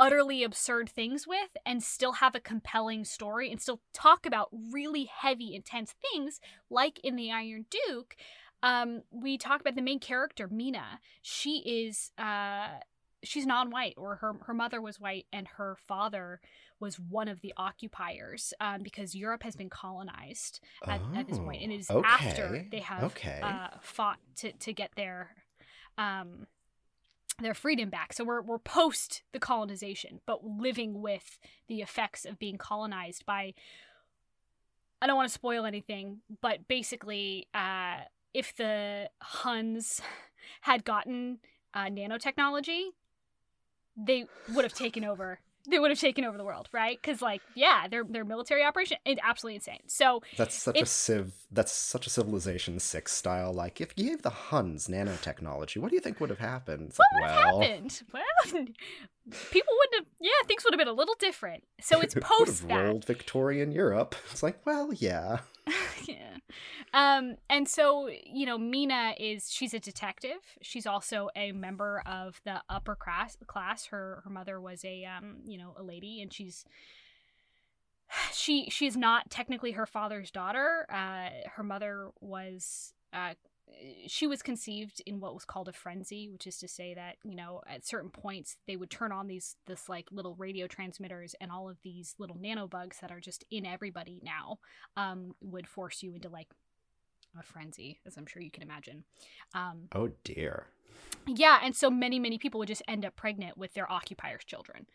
[0.00, 5.04] utterly absurd things with and still have a compelling story and still talk about really
[5.04, 8.16] heavy intense things like in the iron duke
[8.62, 12.68] um, we talk about the main character mina she is uh,
[13.22, 16.40] she's non-white or her, her mother was white and her father
[16.78, 21.62] was one of the occupiers um, because europe has been colonized at, at this point,
[21.62, 23.40] and it is Oh, after they have okay.
[23.42, 25.30] uh, fought to, to get their
[25.98, 26.46] um,
[27.44, 28.12] their freedom back.
[28.12, 33.54] So we're we're post the colonization, but living with the effects of being colonized by.
[35.02, 38.00] I don't want to spoil anything, but basically, uh,
[38.34, 40.02] if the Huns
[40.60, 41.38] had gotten
[41.72, 42.88] uh, nanotechnology,
[43.96, 45.40] they would have taken over.
[45.68, 46.98] They would have taken over the world, right?
[47.00, 49.80] Because, like, yeah, their their military operation is absolutely insane.
[49.86, 51.32] So That's such a civ.
[51.50, 53.52] That's such a Civilization Six style.
[53.52, 56.88] Like, if you gave the Huns nanotechnology, what do you think would have happened?
[56.90, 58.02] It's what like, would have well, happened?
[58.12, 58.64] Well,
[59.50, 60.06] people wouldn't have.
[60.20, 61.64] Yeah, things would have been a little different.
[61.80, 62.74] So it's post that.
[62.74, 64.14] rolled Victorian Europe.
[64.30, 65.40] It's like, well, yeah.
[66.06, 66.36] yeah.
[66.94, 70.38] Um, and so you know, Mina is she's a detective.
[70.62, 73.36] She's also a member of the upper class.
[73.46, 73.86] Class.
[73.86, 76.64] Her her mother was a um, you know, a lady, and she's
[78.32, 80.86] she she's not technically her father's daughter.
[80.92, 83.34] Uh, her mother was uh.
[84.06, 87.34] She was conceived in what was called a frenzy, which is to say that you
[87.34, 91.50] know at certain points they would turn on these this like little radio transmitters, and
[91.50, 94.58] all of these little nanobugs that are just in everybody now
[94.96, 96.48] um, would force you into like
[97.38, 99.04] a frenzy, as I'm sure you can imagine.
[99.54, 100.66] Um, Oh dear.
[101.26, 104.86] yeah, and so many, many people would just end up pregnant with their occupiers' children,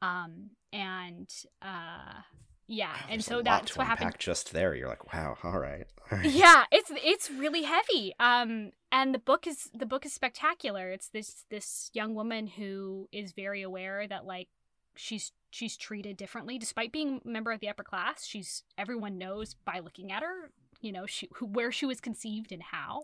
[0.00, 1.28] um, and
[1.60, 2.22] uh,
[2.72, 4.14] yeah, Wow, and so that's what happened.
[4.18, 5.86] Just there, you're like, wow, all right.
[6.10, 6.30] all right.
[6.30, 11.08] yeah it's it's really heavy um and the book is the book is spectacular it's
[11.08, 14.48] this this young woman who is very aware that like
[14.96, 19.54] she's she's treated differently despite being a member of the upper class she's everyone knows
[19.64, 23.02] by looking at her you know she who, where she was conceived and how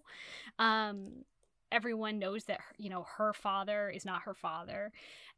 [0.58, 1.24] um
[1.70, 4.92] everyone knows that you know her father is not her father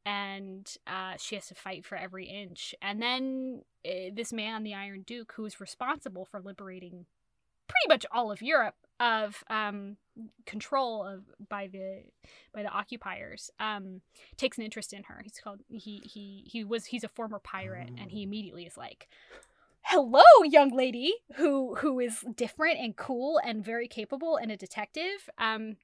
[0.07, 2.75] and uh, she has to fight for every inch.
[2.81, 7.07] And then uh, this man the iron duke who is responsible for liberating
[7.69, 9.97] pretty much all of Europe of um,
[10.45, 12.03] control of by the
[12.53, 14.01] by the occupiers um,
[14.37, 15.21] takes an interest in her.
[15.23, 19.09] He's called he he he was he's a former pirate and he immediately is like
[19.83, 25.29] hello young lady who who is different and cool and very capable and a detective.
[25.39, 25.77] Um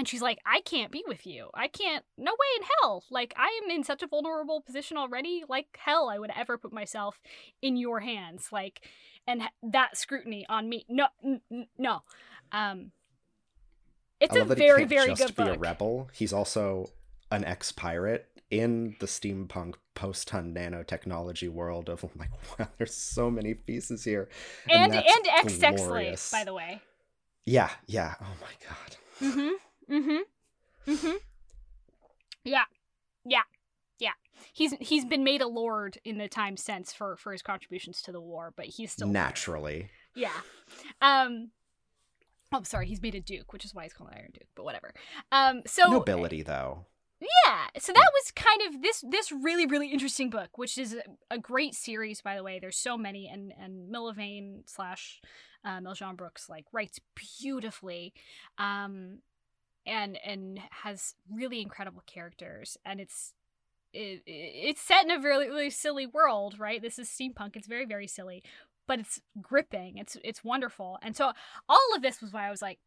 [0.00, 3.34] and she's like i can't be with you i can't no way in hell like
[3.36, 7.20] i am in such a vulnerable position already like hell i would ever put myself
[7.60, 8.80] in your hands like
[9.26, 12.00] and that scrutiny on me no n- n- no
[12.50, 12.92] um
[14.20, 16.08] it's a love that he very very just good be book a rebel.
[16.14, 16.90] He's also
[17.30, 23.54] an ex-pirate in the steampunk post-ton nanotechnology world of I'm like, wow, there's so many
[23.54, 24.28] pieces here.
[24.68, 26.80] and that's and ex sex slave by the way
[27.44, 28.14] Yeah, yeah.
[28.20, 28.96] Oh my god.
[29.34, 29.54] Mm-hmm.
[29.90, 30.90] Mm-hmm.
[30.92, 31.16] Mm-hmm.
[32.44, 32.64] Yeah.
[33.24, 33.42] Yeah.
[33.98, 34.12] Yeah.
[34.52, 38.12] He's he's been made a lord in the time since for for his contributions to
[38.12, 39.90] the war, but he's still Naturally.
[40.14, 40.30] yeah.
[41.02, 41.50] Um
[42.52, 44.92] Oh, sorry, he's made a duke, which is why he's called Iron Duke, but whatever.
[45.30, 46.86] Um so Nobility though.
[47.20, 51.34] yeah, so that was kind of this this really really interesting book, which is a,
[51.34, 52.58] a great series by the way.
[52.58, 55.20] There's so many, and and Milla Vane slash
[55.64, 58.14] uh, Meljean Brooks like writes beautifully,
[58.56, 59.18] um,
[59.90, 63.34] and and has really incredible characters, and it's
[63.92, 66.80] it, it's set in a really really silly world, right?
[66.80, 67.56] This is steampunk.
[67.56, 68.42] It's very very silly,
[68.86, 69.98] but it's gripping.
[69.98, 71.32] It's it's wonderful, and so
[71.68, 72.78] all of this was why I was like,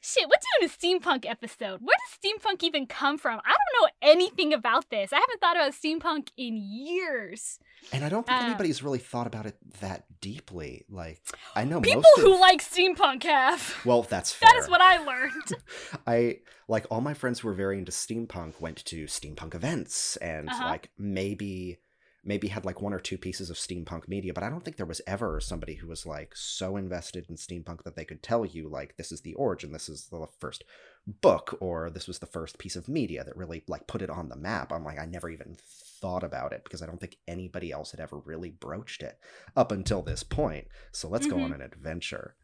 [0.00, 1.80] shit, we're doing a steampunk episode.
[1.82, 3.40] Where does steampunk even come from?
[3.44, 5.12] I don't know anything about this.
[5.12, 7.58] I haven't thought about steampunk in years.
[7.92, 10.84] And I don't think Um, anybody's really thought about it that deeply.
[10.90, 11.20] Like
[11.54, 13.76] I know People most of who like steampunk have.
[13.84, 14.48] Well, that's fair.
[14.52, 15.52] That is what I learned.
[16.06, 20.48] I like all my friends who were very into steampunk went to steampunk events and
[20.48, 20.64] Uh-huh.
[20.64, 21.78] like maybe
[22.22, 24.86] maybe had like one or two pieces of steampunk media, but I don't think there
[24.86, 28.68] was ever somebody who was like so invested in steampunk that they could tell you
[28.68, 30.64] like this is the origin, this is the first
[31.06, 34.28] book or this was the first piece of media that really like put it on
[34.28, 34.72] the map.
[34.72, 35.56] I'm like I never even
[36.00, 39.18] thought about it because I don't think anybody else had ever really broached it
[39.56, 40.66] up until this point.
[40.92, 42.34] So let's go on an adventure.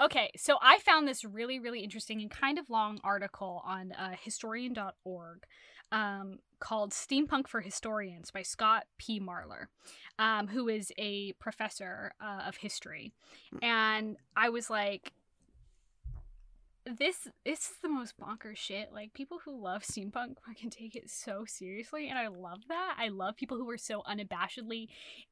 [0.00, 4.14] Okay, so I found this really, really interesting and kind of long article on uh,
[4.22, 5.42] historian.org
[5.92, 9.20] um, called Steampunk for Historians by Scott P.
[9.20, 9.66] Marler,
[10.18, 13.12] um, who is a professor uh, of history.
[13.62, 15.12] And I was like,
[16.96, 18.92] this this is the most bonkers shit.
[18.94, 22.96] Like people who love steampunk fucking take it so seriously, and I love that.
[22.98, 24.88] I love people who are so unabashedly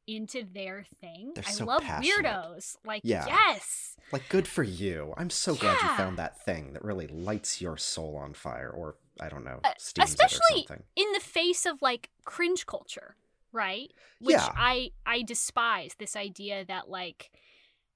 [0.06, 1.32] into their thing.
[1.34, 2.26] They're I so love passionate.
[2.26, 2.76] weirdos.
[2.84, 3.24] Like Yeah.
[3.26, 5.14] yes, Like, good for you.
[5.16, 8.96] I'm so glad you found that thing that really lights your soul on fire, or
[9.20, 13.16] I don't know, Uh, steams especially in the face of like cringe culture,
[13.52, 13.90] right?
[14.20, 14.52] Which Yeah.
[14.56, 17.30] I I despise this idea that like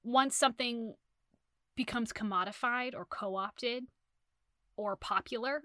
[0.02, 0.94] once something
[1.76, 3.84] becomes commodified or co-opted
[4.76, 5.62] or popular,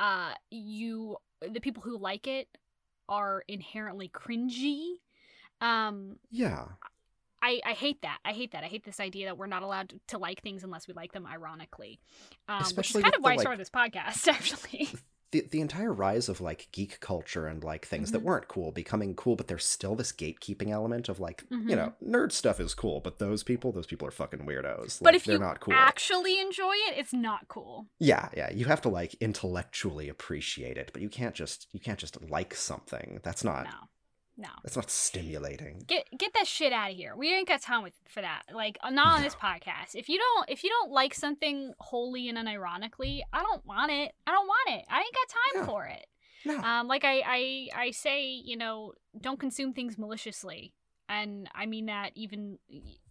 [0.00, 2.48] uh you the people who like it
[3.08, 4.96] are inherently cringy.
[5.60, 6.66] Um Yeah,
[7.42, 8.18] I, I hate that.
[8.24, 8.64] I hate that.
[8.64, 11.12] I hate this idea that we're not allowed to, to like things unless we like
[11.12, 12.00] them ironically.
[12.48, 14.88] Um, Especially which is kind of why the, I started this podcast, actually.
[15.30, 18.24] the the entire rise of like geek culture and like things that Mhm.
[18.24, 21.68] weren't cool becoming cool, but there's still this gatekeeping element of like Mhm.
[21.70, 24.98] you know nerd stuff is cool, but those people, those people are fucking weirdos.
[25.00, 27.86] But Like, if they're you not cool, actually enjoy it, it's not cool.
[28.00, 31.98] yeah, yeah, you have to like intellectually appreciate it, but you can't just you can't
[31.98, 33.20] just like something.
[33.22, 33.88] That's not No,
[34.38, 34.48] no.
[34.62, 35.84] that's not stimulating.
[35.86, 37.14] Get get that shit out of here.
[37.16, 38.44] We ain't got time with for that.
[38.54, 39.94] Like uh, not on this podcast.
[39.94, 44.12] If you don't if you don't like something wholly and unironically, I don't want it.
[44.26, 44.84] I don't want it.
[44.88, 45.66] I ain't got time Yeah.
[45.66, 46.06] for it.
[46.44, 50.72] No, Um, like I, I I say, you know, don't consume things maliciously,
[51.08, 52.58] and I mean that even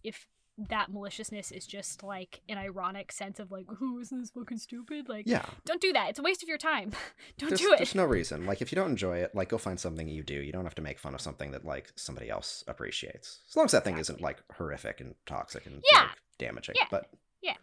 [0.02, 0.26] if
[0.68, 5.08] that maliciousness is just like an ironic sense of like, "Ooh, isn't this fucking stupid?"
[5.08, 5.44] Like, yeah.
[5.64, 6.10] don't do that.
[6.10, 6.90] It's a waste of your time.
[7.38, 7.76] don't there's, do it.
[7.78, 8.44] There's no reason.
[8.46, 10.34] Like, if you don't enjoy it, like, go find something you do.
[10.34, 13.66] You don't have to make fun of something that like somebody else appreciates, as long
[13.66, 16.00] as that thing isn't like horrific and toxic and Yeah.
[16.02, 16.74] like, damaging.
[16.76, 16.86] Yeah.
[16.90, 17.08] But
[17.42, 17.54] Yeah.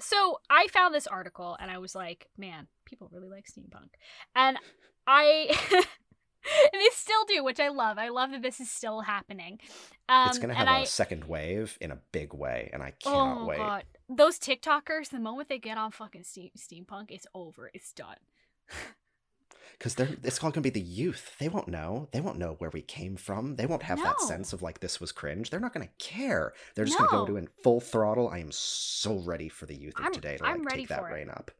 [0.00, 3.90] so I found this article and I was like, man, people really like steampunk.
[4.34, 4.58] And
[5.06, 5.56] I
[6.72, 7.98] and they still do, which I love.
[7.98, 9.60] I love that this is still happening.
[10.08, 13.46] Um, it's gonna have a second wave in a big way, and I cannot oh,
[13.46, 13.58] wait.
[13.58, 13.84] God.
[14.08, 17.70] Those TikTokers, the moment they get on fucking steam, steampunk, it's over.
[17.72, 18.16] It's done.
[19.78, 21.34] Because they're it's all gonna be the youth.
[21.40, 22.06] They won't know.
[22.12, 23.56] They won't know where we came from.
[23.56, 25.50] They won't have that sense of like this was cringe.
[25.50, 26.52] They're not gonna care.
[26.76, 27.06] They're just No.
[27.06, 28.28] gonna go to in full throttle.
[28.28, 30.90] I am so ready for the youth of I'm- today to I'm like ready take
[30.90, 31.12] that it.
[31.12, 31.50] reign up.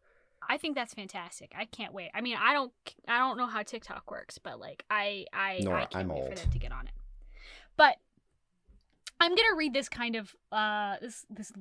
[0.48, 1.52] I think that's fantastic.
[1.57, 2.11] I can't wait.
[2.14, 2.72] I mean, I don't,
[3.09, 6.20] I don't know how TikTok works, but like, I, I, Nor I can't I'm wait
[6.20, 6.28] old.
[6.31, 6.92] for them to get on it.
[7.76, 7.96] But
[9.20, 11.52] I'm gonna read this kind of, uh, this, this.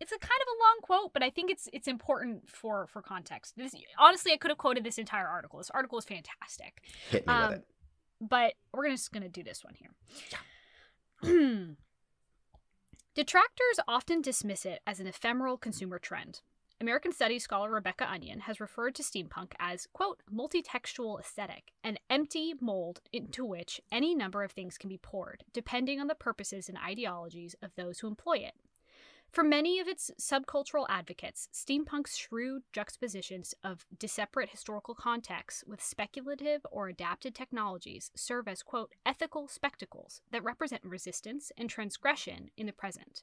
[0.00, 3.02] It's a kind of a long quote, but I think it's it's important for for
[3.02, 3.54] context.
[3.58, 5.58] This honestly, I could have quoted this entire article.
[5.58, 6.80] This article is fantastic.
[7.10, 7.66] Hit me Um, with it.
[8.22, 9.90] but we're gonna just gonna do this one here.
[13.14, 16.40] Detractors often dismiss it as an ephemeral consumer trend.
[16.82, 22.54] American Studies scholar Rebecca Onion has referred to steampunk as, quote, multitextual aesthetic, an empty
[22.58, 26.78] mold into which any number of things can be poured, depending on the purposes and
[26.78, 28.54] ideologies of those who employ it.
[29.32, 36.66] For many of its subcultural advocates, steampunk's shrewd juxtapositions of disparate historical contexts with speculative
[36.72, 42.72] or adapted technologies serve as, quote, ethical spectacles that represent resistance and transgression in the
[42.72, 43.22] present.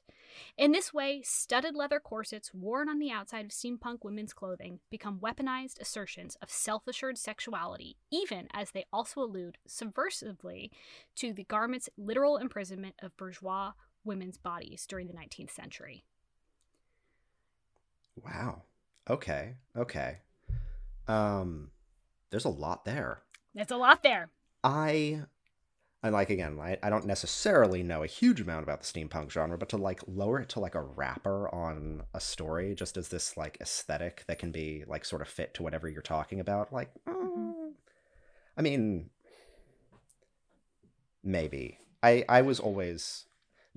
[0.56, 5.20] In this way, studded leather corsets worn on the outside of steampunk women's clothing become
[5.20, 10.70] weaponized assertions of self assured sexuality, even as they also allude subversively
[11.16, 13.72] to the garment's literal imprisonment of bourgeois
[14.08, 16.04] women's bodies during the 19th century.
[18.24, 18.62] Wow.
[19.08, 19.54] Okay.
[19.76, 20.18] Okay.
[21.06, 21.70] Um,
[22.30, 23.22] there's a lot there.
[23.54, 24.30] There's a lot there.
[24.64, 25.22] I
[26.02, 29.58] and like again, I, I don't necessarily know a huge amount about the steampunk genre,
[29.58, 33.36] but to like lower it to like a wrapper on a story, just as this
[33.36, 36.90] like aesthetic that can be like sort of fit to whatever you're talking about, like,
[37.08, 37.72] mm,
[38.56, 39.10] I mean,
[41.24, 41.78] maybe.
[42.00, 43.26] I I was always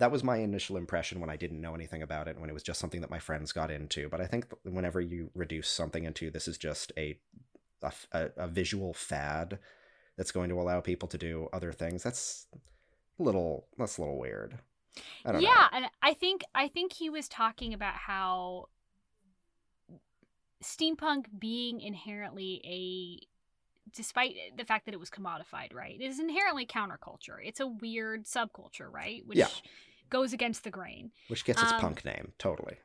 [0.01, 2.63] that was my initial impression when I didn't know anything about it, when it was
[2.63, 4.09] just something that my friends got into.
[4.09, 7.19] But I think whenever you reduce something into this is just a
[8.11, 9.59] a visual fad
[10.17, 12.47] that's going to allow people to do other things, that's
[13.19, 14.57] a little that's a little weird.
[15.23, 15.77] I don't yeah, know.
[15.77, 18.69] and I think I think he was talking about how
[20.63, 23.27] steampunk being inherently a
[23.95, 25.99] despite the fact that it was commodified, right?
[25.99, 27.37] It is inherently counterculture.
[27.43, 29.21] It's a weird subculture, right?
[29.27, 29.47] Which Yeah.
[30.11, 31.09] Goes against the grain.
[31.27, 32.77] Which gets its um, punk name, totally.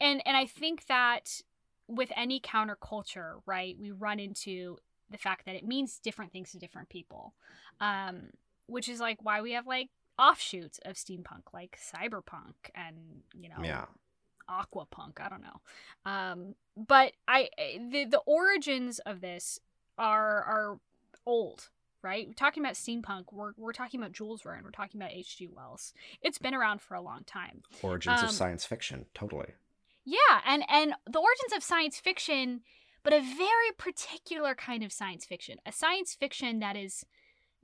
[0.00, 1.42] and and I think that
[1.88, 4.78] with any counterculture, right, we run into
[5.10, 7.34] the fact that it means different things to different people,
[7.80, 8.30] um,
[8.66, 12.96] which is like why we have like offshoots of steampunk, like cyberpunk, and
[13.34, 13.84] you know, Yeah.
[14.48, 15.20] aquapunk.
[15.20, 15.60] I don't know,
[16.10, 17.50] um, but I
[17.90, 19.58] the the origins of this
[19.98, 20.78] are are
[21.26, 21.68] old.
[22.02, 23.26] Right, we're talking about steampunk.
[23.32, 24.62] We're, we're talking about Jules Verne.
[24.64, 25.48] We're talking about H.G.
[25.54, 25.92] Wells.
[26.20, 27.62] It's been around for a long time.
[27.80, 29.52] Origins um, of science fiction, totally.
[30.04, 32.62] Yeah, and and the origins of science fiction,
[33.04, 37.04] but a very particular kind of science fiction, a science fiction that is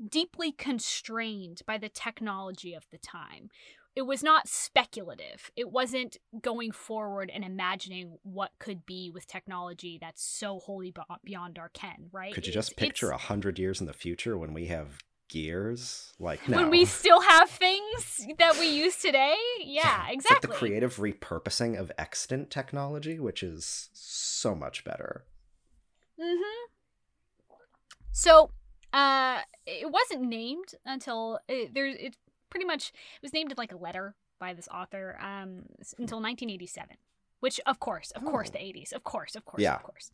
[0.07, 3.51] deeply constrained by the technology of the time.
[3.98, 5.50] It was not speculative.
[5.56, 11.58] It wasn't going forward and imagining what could be with technology that's so wholly beyond
[11.58, 12.32] our ken, right?
[12.32, 16.14] Could you It's- just picture a hundred years in the future when we have gears?
[16.20, 16.58] Like no.
[16.58, 19.34] when we still have things that we use today?
[19.64, 20.48] Yeah, It's exactly.
[20.50, 25.24] like the creative repurposing of extant technology, which is so much better.
[26.20, 27.56] Mm-hmm.
[28.12, 28.52] So,
[28.92, 31.87] uh, it wasn't named until it, there.
[31.88, 32.14] It
[32.50, 35.66] pretty much it was named like a letter by this author um
[35.98, 36.96] until 1987.
[37.40, 38.58] Which, of course, of course, Oh.
[38.58, 39.76] the 80s, of course, of course, Yeah.
[39.76, 40.11] of course.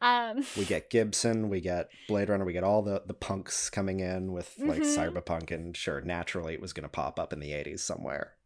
[0.00, 4.00] Um, We get Gibson, we get Blade Runner, we get all the the punks coming
[4.00, 4.96] in with like Mhm.
[5.12, 8.36] cyberpunk, and sure, naturally it was going to pop up in the '80s somewhere.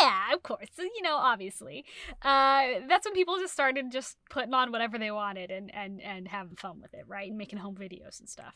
[0.00, 1.84] yeah, of course, you know, obviously,
[2.20, 6.28] uh, that's when people just started just putting on whatever they wanted and and and
[6.28, 8.54] having fun with it, right, and making home videos and stuff.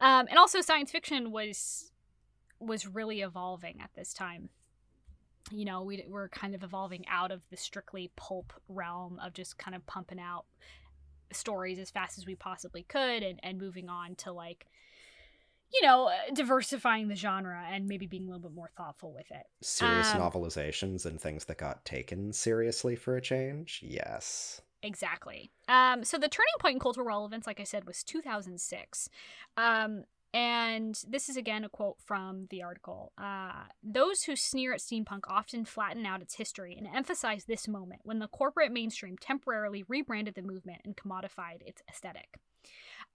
[0.00, 1.90] Um, and also, science fiction was
[2.60, 4.48] was really evolving at this time.
[5.50, 9.58] You know, we we're kind of evolving out of the strictly pulp realm of just
[9.58, 10.44] kind of pumping out
[11.32, 14.66] stories as fast as we possibly could, and and moving on to like.
[15.74, 19.28] You know, uh, diversifying the genre and maybe being a little bit more thoughtful with
[19.32, 19.48] it.
[19.62, 23.80] Serious Um, novelizations and things that got taken seriously for a change.
[23.82, 24.62] Yes.
[24.84, 25.50] Exactly.
[25.66, 29.08] Um, so the turning point in cultural relevance, like I said, was 2006.
[29.56, 30.04] Um,
[30.34, 33.12] and this is again a quote from the article.
[33.16, 38.00] Uh, Those who sneer at steampunk often flatten out its history and emphasize this moment
[38.04, 42.38] when the corporate mainstream temporarily rebranded the movement and commodified its aesthetic.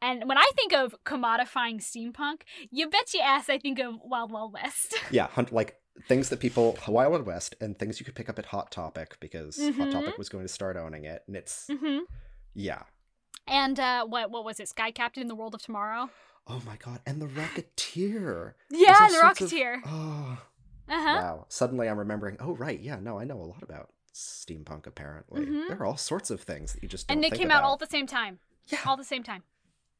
[0.01, 2.41] And when I think of commodifying steampunk,
[2.71, 4.95] you bet your ass I think of Wild Wild West.
[5.11, 8.39] Yeah, hunt, like things that people Wild Wild West and things you could pick up
[8.39, 9.91] at Hot Topic because Hot Mhm.
[9.91, 11.99] Topic was going to start owning it, and it's hmm
[12.53, 12.83] yeah.
[13.47, 14.69] And uh, what what was it?
[14.69, 16.09] Sky Captain in the World of Tomorrow.
[16.47, 18.53] Oh my god, and the Rocketeer.
[18.69, 19.81] Yeah, the sorts of- Rocketeer.
[19.85, 20.37] Oh,
[20.89, 21.19] Uh huh.
[21.21, 21.45] wow!
[21.49, 22.37] Suddenly, I'm remembering.
[22.39, 22.97] Oh, right, yeah.
[22.99, 24.85] No, I know a lot about steampunk.
[24.87, 25.67] Apparently, Mhm.
[25.69, 27.79] there are all sorts of things that you just And they came out all at
[27.79, 28.39] the same time.
[28.67, 29.43] yeah, All the same time.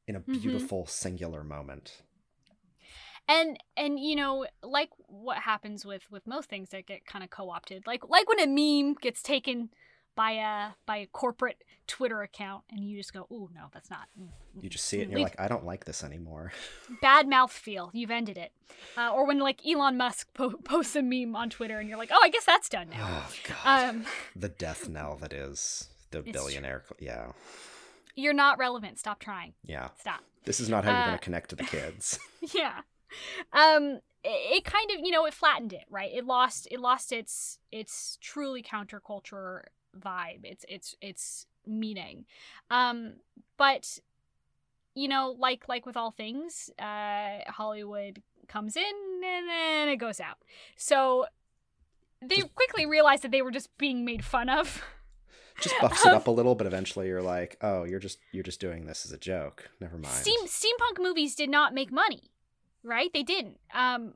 [0.07, 0.41] in a Mhm.
[0.41, 2.01] beautiful singular moment.
[3.27, 7.29] and and you know like what happens with with most things that get kind of
[7.29, 9.69] co-opted like like when a meme gets taken
[10.15, 14.07] by a by a corporate twitter account and you just go oh no that's not
[14.61, 16.51] You just see it and you're like, I don't like this anymore.
[17.01, 17.89] bad mouth feel.
[17.93, 18.51] You've ended it.
[18.97, 22.11] Uh, or when like elon musk po- posts a meme on twitter and you're like
[22.13, 23.07] oh i guess that's done now.
[23.27, 24.05] Oh god, um
[24.35, 26.83] the death knell that is the billionaire.
[26.99, 27.31] Yeah,
[28.15, 28.99] you're not relevant.
[28.99, 29.53] Stop trying.
[29.65, 29.89] Yeah.
[29.99, 30.19] stop.
[30.43, 32.19] This is not how you're Uh, going to connect to the kids.
[32.53, 32.81] yeah.
[33.53, 36.11] Um it, it kind of you know it flattened it right?
[36.13, 39.63] It lost it lost its its truly counterculture
[39.99, 42.25] vibe its its its meaning
[42.69, 43.13] um
[43.57, 43.99] but
[44.95, 48.83] you know like like with all things uh hollywood comes in
[49.23, 50.37] and then it goes out
[50.75, 51.25] so
[52.21, 54.83] they quickly realized that they were just being made fun of
[55.61, 58.59] just buffs it up a little, but eventually you're like, oh, you're just you're just
[58.59, 59.69] doing this as a joke.
[59.79, 60.07] Never mind.
[60.13, 62.31] Steam steampunk movies did not make money
[62.83, 64.15] right they didn't um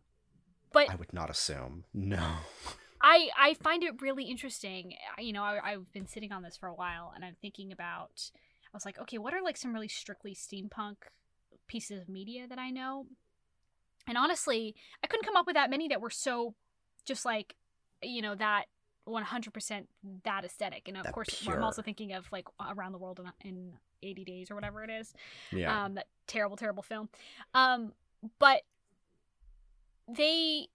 [0.74, 1.86] but I would not assume.
[1.94, 2.38] No.
[3.06, 4.96] I I find it really interesting.
[5.20, 8.32] You know, I, I've been sitting on this for a while, and I'm thinking about.
[8.74, 10.96] I was like, okay, what are like some really strictly steampunk
[11.68, 13.06] pieces of media that I know?
[14.06, 16.56] And honestly, I couldn't come up with that many that were so,
[17.06, 17.56] just like,
[18.04, 18.66] you know, that
[19.08, 19.86] 100%
[20.26, 20.88] that aesthetic.
[20.90, 21.56] And of That course, pure.
[21.56, 23.72] I'm also thinking of like around the world in, in
[24.04, 25.14] 80 days or whatever it is
[25.52, 25.86] Yeah.
[25.86, 27.08] um, that terrible, terrible film.
[27.54, 27.94] Um,
[28.40, 28.64] but
[30.08, 30.68] they,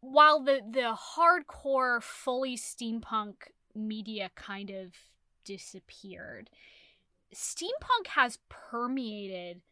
[0.00, 3.34] while the the hardcore, fully steampunk
[3.74, 4.92] media kind of
[5.44, 6.50] disappeared,
[7.34, 9.62] steampunk has permeated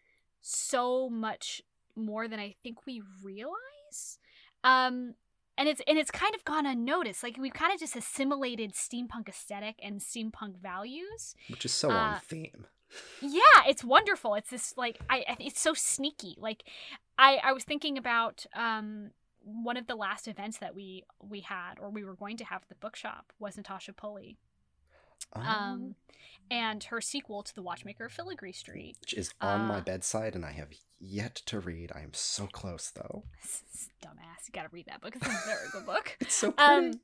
[0.40, 1.62] so much
[1.96, 4.18] more than I think we realize.
[4.62, 5.14] Um,
[5.56, 7.22] and it's and it's kind of gone unnoticed.
[7.22, 12.14] Like we've kind of just assimilated steampunk aesthetic and steampunk values Which is so on
[12.14, 12.66] uh, theme.
[13.22, 16.62] yeah it's wonderful it's this like i I- it's so sneaky like
[17.18, 19.10] i i was thinking about um
[19.44, 22.62] one of the last events that we we had or we were going to have
[22.62, 24.38] at the bookshop was natasha pulley.
[25.34, 25.94] Oh, um
[26.50, 30.34] and her sequel to the watchmaker of filigree street which is on my uh, bedside
[30.34, 30.68] and I have
[30.98, 31.92] yet to read.
[31.94, 33.24] I am so close though.
[34.02, 34.46] dumbass.
[34.46, 35.16] You gotta read that book.
[35.16, 36.16] It's a very good book.
[36.20, 36.72] It's so pretty.
[36.72, 37.00] um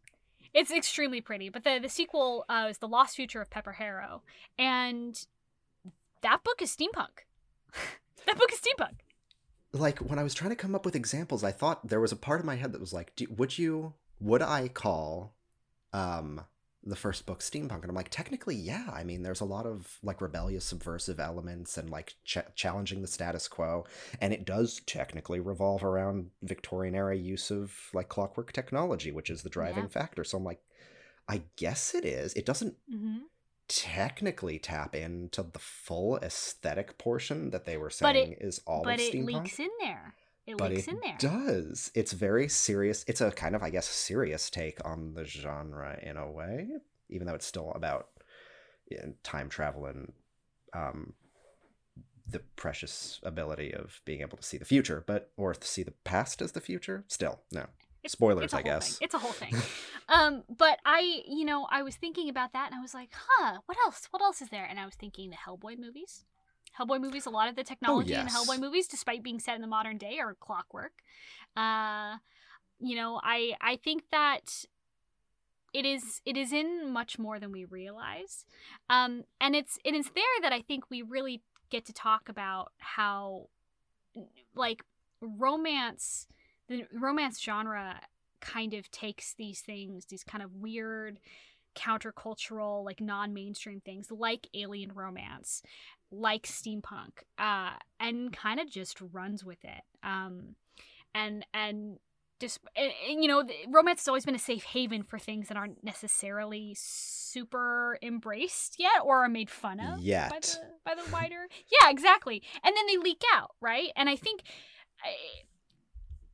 [0.52, 4.22] it's extremely pretty but the the sequel uh, is the lost future of pepper harrow.
[4.58, 5.26] And
[6.22, 7.26] that book is steampunk.
[8.26, 8.96] That book is steampunk
[9.72, 12.16] like when I was trying to come up with examples, I thought there was a
[12.16, 15.34] part of my head that was like, do, would you would I call
[15.92, 16.42] um
[16.82, 17.82] the first book steampunk?
[17.82, 18.86] And I'm like, technically, yeah.
[18.92, 23.08] I mean, there's a lot of like rebellious, subversive elements and like ch- challenging the
[23.08, 23.84] status quo,
[24.20, 29.42] and it does technically revolve around Victorian era use of like clockwork technology, which is
[29.42, 29.90] the driving Yeah.
[29.90, 30.24] factor.
[30.24, 30.62] So I'm like,
[31.28, 32.32] I guess it is.
[32.34, 33.18] It doesn't mm-hmm.
[33.70, 38.94] Technically tap into the full aesthetic portion that they were But saying is all but
[38.94, 40.14] of it leaks in there.
[40.44, 41.16] It but leaks it in there.
[41.20, 41.92] does.
[41.94, 43.04] It's very serious.
[43.06, 46.66] It's a kind of, I guess, serious take on the genre in a way,
[47.08, 48.08] even though it's still about
[49.22, 50.12] time travel and
[50.74, 51.12] um,
[52.28, 56.42] the precious ability of being able to see the future, but or see the past
[56.42, 57.04] as the future.
[57.06, 57.66] Still, no
[58.02, 58.98] It's- spoilers, it's I guess.
[58.98, 59.04] thing.
[59.06, 59.54] It's a whole thing.
[60.08, 63.58] um, but I, you know, I was thinking about that, and I was like, huh,
[63.66, 64.08] what else?
[64.10, 64.64] What else is there?
[64.64, 66.24] And I was thinking the Hellboy movies.
[66.78, 67.26] Hellboy movies.
[67.26, 68.36] A lot of the technology in yes.
[68.36, 70.92] Hellboy movies, despite being set in the modern day, are clockwork.
[71.56, 72.16] Uh,
[72.78, 74.64] you know, I I think that
[75.72, 78.44] it is it is in much more than we realize
[78.88, 82.72] um and it's it is there that i think we really get to talk about
[82.78, 83.46] how
[84.54, 84.82] like
[85.20, 86.26] romance
[86.70, 88.00] the romance genre
[88.40, 91.20] kind of takes these things these kind of weird
[91.76, 95.62] countercultural like non-mainstream things like alien romance
[96.10, 100.56] like steampunk uh and kind of just runs with it um
[101.14, 101.98] and and
[102.76, 106.74] and, you know, romance has always been a safe haven for things that aren't necessarily
[106.74, 110.30] super embraced yet or are made fun of Yet.
[110.30, 111.48] by the by the wider.
[111.70, 112.42] yeah, exactly.
[112.64, 113.90] And then they leak out, right?
[113.94, 114.42] And I think
[115.04, 115.10] I,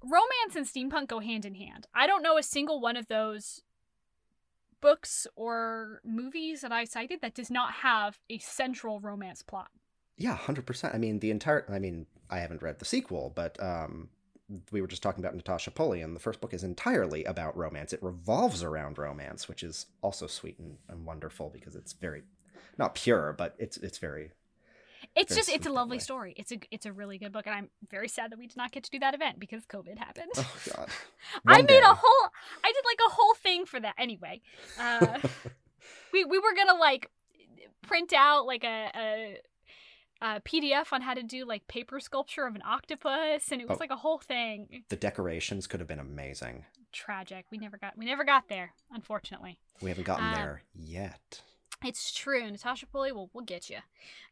[0.02, 1.86] romance and steampunk go hand in hand.
[1.94, 3.62] I don't know a single one of those
[4.80, 9.70] books or movies that I cited that does not have a central romance plot.
[10.16, 10.94] Yeah, hundred percent.
[10.94, 11.66] I mean, the entire.
[11.68, 14.08] I mean, I haven't read the sequel, but um,
[14.70, 17.92] we were just talking about Natasha Pulley, and the first book is entirely about romance.
[17.92, 22.22] It revolves around romance, which is also sweet and, and wonderful because it's very,
[22.78, 24.30] not pure, but it's it's very.
[25.16, 26.00] It's Very just it's a lovely way.
[26.00, 26.34] story.
[26.36, 28.70] It's a it's a really good book, and I'm very sad that we did not
[28.70, 30.30] get to do that event because COVID happened.
[30.36, 30.88] Oh God.
[31.46, 31.78] I made day.
[31.80, 32.28] a whole
[32.62, 34.42] I did like a whole thing for that anyway.
[34.78, 35.18] Uh,
[36.12, 37.10] we we were gonna like
[37.82, 39.38] print out like a, a
[40.22, 43.76] a PDF on how to do like paper sculpture of an octopus, and it was
[43.76, 43.80] Oh.
[43.80, 44.84] like a whole thing.
[44.88, 46.64] the decorations could have been amazing.
[46.92, 47.46] Tragic.
[47.50, 49.58] We never got we never got there, unfortunately.
[49.80, 51.42] We haven't gotten Uh, there yet.
[51.84, 52.50] It's true.
[52.50, 53.78] Natasha Pulley will will get you.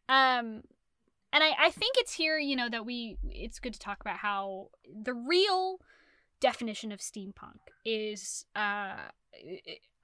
[0.09, 0.63] Um,
[1.35, 4.17] and I I think it's here you know that we it's good to talk about
[4.17, 4.69] how
[5.03, 5.81] the real
[6.41, 8.97] definition of steampunk is uh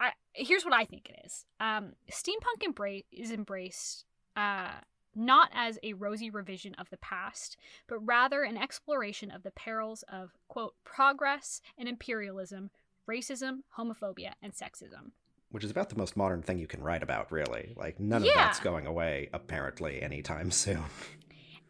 [0.01, 1.45] I here's what I think it is.
[1.61, 4.05] Um, steampunk embrace is embraced
[4.37, 4.73] uh
[5.15, 7.57] not as a rosy revision of the past,
[7.89, 12.71] but rather an exploration of the perils of quote progress and imperialism,
[13.09, 15.11] racism, homophobia, and sexism.
[15.51, 17.73] Which is about the most modern thing you can write about, really.
[17.77, 20.85] Like none of that's going away apparently anytime soon.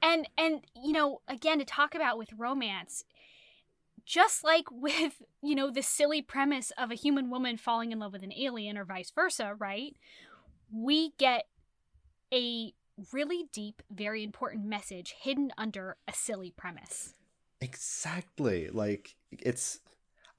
[0.02, 3.04] and and you know again to talk about with romance
[4.06, 8.12] just like with you know the silly premise of a human woman falling in love
[8.12, 9.96] with an alien or vice versa right
[10.72, 11.46] we get
[12.32, 12.72] a
[13.12, 17.14] really deep very important message hidden under a silly premise
[17.62, 18.68] Exactly.
[18.70, 19.80] Like it's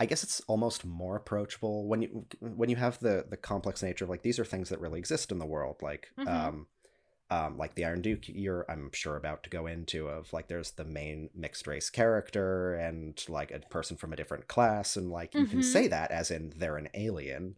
[0.02, 4.04] I guess it's almost more approachable when you when you have the the complex nature
[4.06, 6.28] of like these are things that really exist in the world like Mhm.
[6.28, 6.68] um
[7.30, 10.72] um like the Iron Duke you're I'm sure about to go into of like there's
[10.72, 15.36] the main mixed race character and like a person from a different class and like
[15.36, 15.64] you can Mhm.
[15.76, 17.56] say that as in they're an alien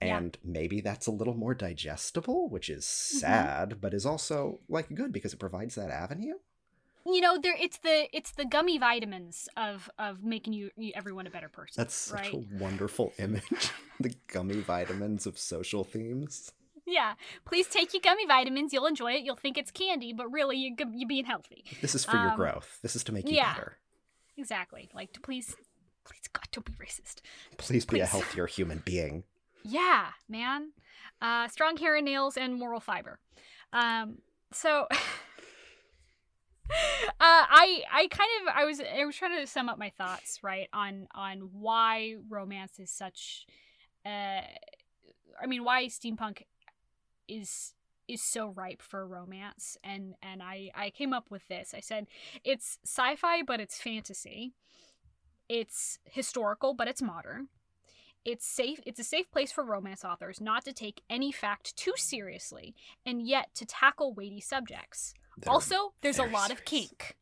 [0.00, 0.16] Yeah.
[0.18, 3.20] and maybe that's a little more digestible which is Mm-hmm.
[3.20, 6.36] sad but is also like good because it provides that avenue
[7.06, 11.26] you know there it's the it's the gummy vitamins of of making you, you everyone
[11.26, 13.70] a better person That's such right a wonderful image.
[14.00, 16.52] the gummy vitamins of social themes.
[16.86, 20.56] yeah please take your gummy vitamins you'll enjoy it you'll think it's candy but really
[20.56, 22.78] you you're being healthy This is for your Um, growth.
[22.82, 23.54] This is to make you yeah.
[23.54, 23.76] better.
[24.36, 24.88] Exactly.
[24.94, 25.54] Like to please
[26.04, 27.20] please God don't be racist.
[27.56, 29.24] Please be a healthier human being.
[29.62, 30.72] Yeah, man.
[31.22, 33.18] Uh strong hair and nails and moral fiber.
[33.72, 34.18] Um
[34.52, 34.86] so
[36.70, 40.40] Uh, I I kind of I was I was trying to sum up my thoughts
[40.42, 43.46] right on on why romance is such
[44.04, 44.40] uh
[45.40, 46.42] I mean why steampunk
[47.28, 47.74] is
[48.08, 51.74] is so ripe for romance and and I I came up with this.
[51.74, 52.06] I said
[52.44, 54.54] it's sci-fi but it's fantasy.
[55.48, 57.48] It's historical but it's modern.
[58.24, 61.92] It's safe it's a safe place for romance authors not to take any fact too
[61.96, 65.14] seriously and yet to tackle weighty subjects.
[65.46, 67.16] Also, there's a lot of kink.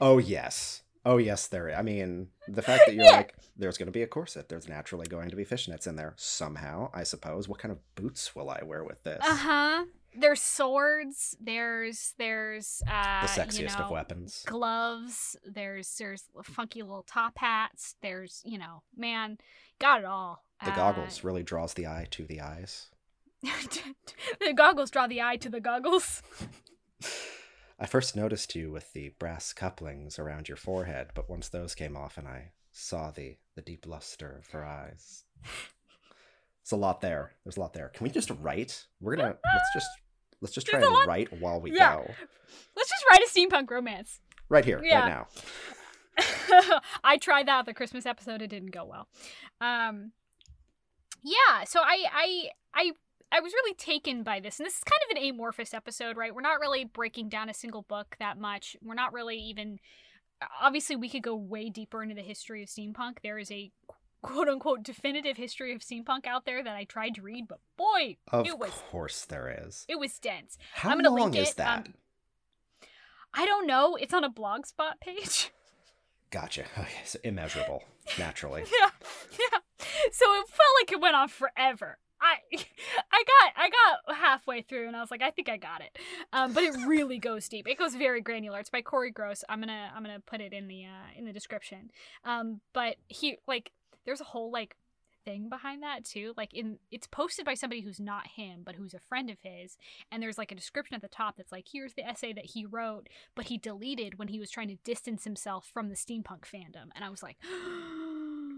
[0.00, 0.82] Oh yes.
[1.04, 1.74] Oh yes, there.
[1.76, 3.16] I mean, the fact that you're Yeah.
[3.16, 4.48] like, there's going to be a corset.
[4.48, 6.90] There's naturally going to be fishnets in there somehow.
[6.94, 7.48] I suppose.
[7.48, 9.18] What kind of boots will I wear with this?
[9.22, 9.84] Uh-huh.
[10.16, 14.42] There's swords, there's there's uh the sexiest you know, of weapons.
[14.46, 19.38] gloves, there's there's funky little top hats, there's, you know, man,
[19.78, 20.42] got it all.
[20.64, 22.88] The Uh, goggles really draws the eye to the eyes.
[23.42, 26.22] the goggles draw the eye to the goggles.
[27.80, 31.96] I first noticed you with the brass couplings around your forehead, but once those came
[31.96, 35.24] off and I saw the the deep luster of her eyes.
[36.62, 37.32] It's a lot there.
[37.44, 37.88] There's a lot there.
[37.88, 38.86] Can we just write?
[39.00, 39.88] We're gonna let's just
[40.40, 41.96] let's just try There's and write while we Yeah.
[41.96, 42.14] go.
[42.76, 44.20] Let's just write a steampunk romance.
[44.48, 45.00] Right here, Yeah.
[45.00, 45.28] right now.
[47.04, 48.42] I tried that the Christmas episode.
[48.42, 49.08] It didn't go well.
[49.60, 50.12] Um,
[51.22, 52.92] yeah, so I, I, I,
[53.30, 56.34] I was really taken by this, and this is kind of an amorphous episode, right?
[56.34, 58.76] We're not really breaking down a single book that much.
[58.82, 59.78] We're not really even.
[60.62, 63.18] Obviously, we could go way deeper into the history of steampunk.
[63.22, 63.70] There is a
[64.22, 68.16] quote unquote definitive history of steampunk out there that I tried to read, but boy,
[68.32, 69.84] Of it was course there is.
[69.88, 70.56] it was dense.
[70.74, 71.86] How I'm gonna long link is it, that?
[71.88, 71.94] um,
[73.34, 73.96] I don't know.
[73.96, 75.50] It's on a blogspot page.
[76.30, 76.64] Gotcha.
[76.78, 77.82] Okay, so immeasurable,
[78.18, 78.62] naturally.
[78.80, 78.90] yeah,
[79.32, 79.58] yeah.
[80.12, 81.98] So it felt like it went on forever.
[82.20, 82.36] I,
[83.12, 85.98] I got I got halfway through and I was like, I think I got it.
[86.32, 87.68] Um, but it really goes deep.
[87.68, 88.60] It goes very granular.
[88.60, 89.44] It's by Corey Gross.
[89.48, 91.90] I'm gonna I'm gonna put it in the uh, in the description.
[92.24, 93.72] Um, but he like
[94.04, 94.76] there's a whole like
[95.24, 96.32] thing behind that too.
[96.36, 99.76] Like in it's posted by somebody who's not him, but who's a friend of his,
[100.10, 102.64] and there's like a description at the top that's like, here's the essay that he
[102.64, 106.88] wrote, but he deleted when he was trying to distance himself from the steampunk fandom.
[106.94, 107.36] And I was like,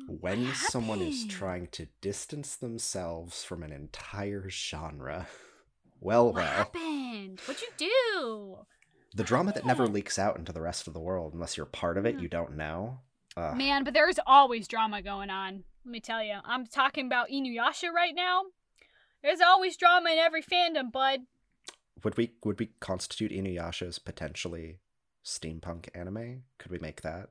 [0.09, 5.27] when what someone is trying to distance themselves from an entire genre,
[6.01, 7.41] well, What well, happened?
[7.47, 8.59] What'd you do?
[9.13, 11.99] the drama that never leaks out into the rest of the world, unless you're part
[11.99, 12.21] of it, Yeah.
[12.23, 13.01] you don't know.
[13.37, 13.57] Ugh.
[13.57, 15.65] Man, but there's always drama going on.
[15.85, 16.37] Let me tell you.
[16.45, 18.43] I'm talking about Inuyasha right now.
[19.23, 21.21] There's always drama in every fandom, bud.
[22.05, 24.79] Would we would we constitute Inuyasha as potentially
[25.25, 26.45] steampunk anime?
[26.59, 27.31] Could we make that?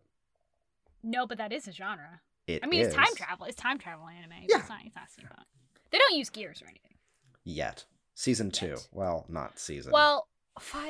[1.01, 2.21] No, but that is a genre.
[2.49, 3.45] It I mean, it's time travel.
[3.45, 4.31] It's time travel anime.
[4.47, 4.59] Yeah.
[4.59, 5.43] It's not, it's not steampunk.
[5.91, 6.95] They don't use gears or anything.
[7.43, 7.85] Yet.
[8.15, 8.67] Season two.
[8.67, 8.87] Yet.
[8.91, 9.91] Well, not season.
[9.91, 10.27] Well,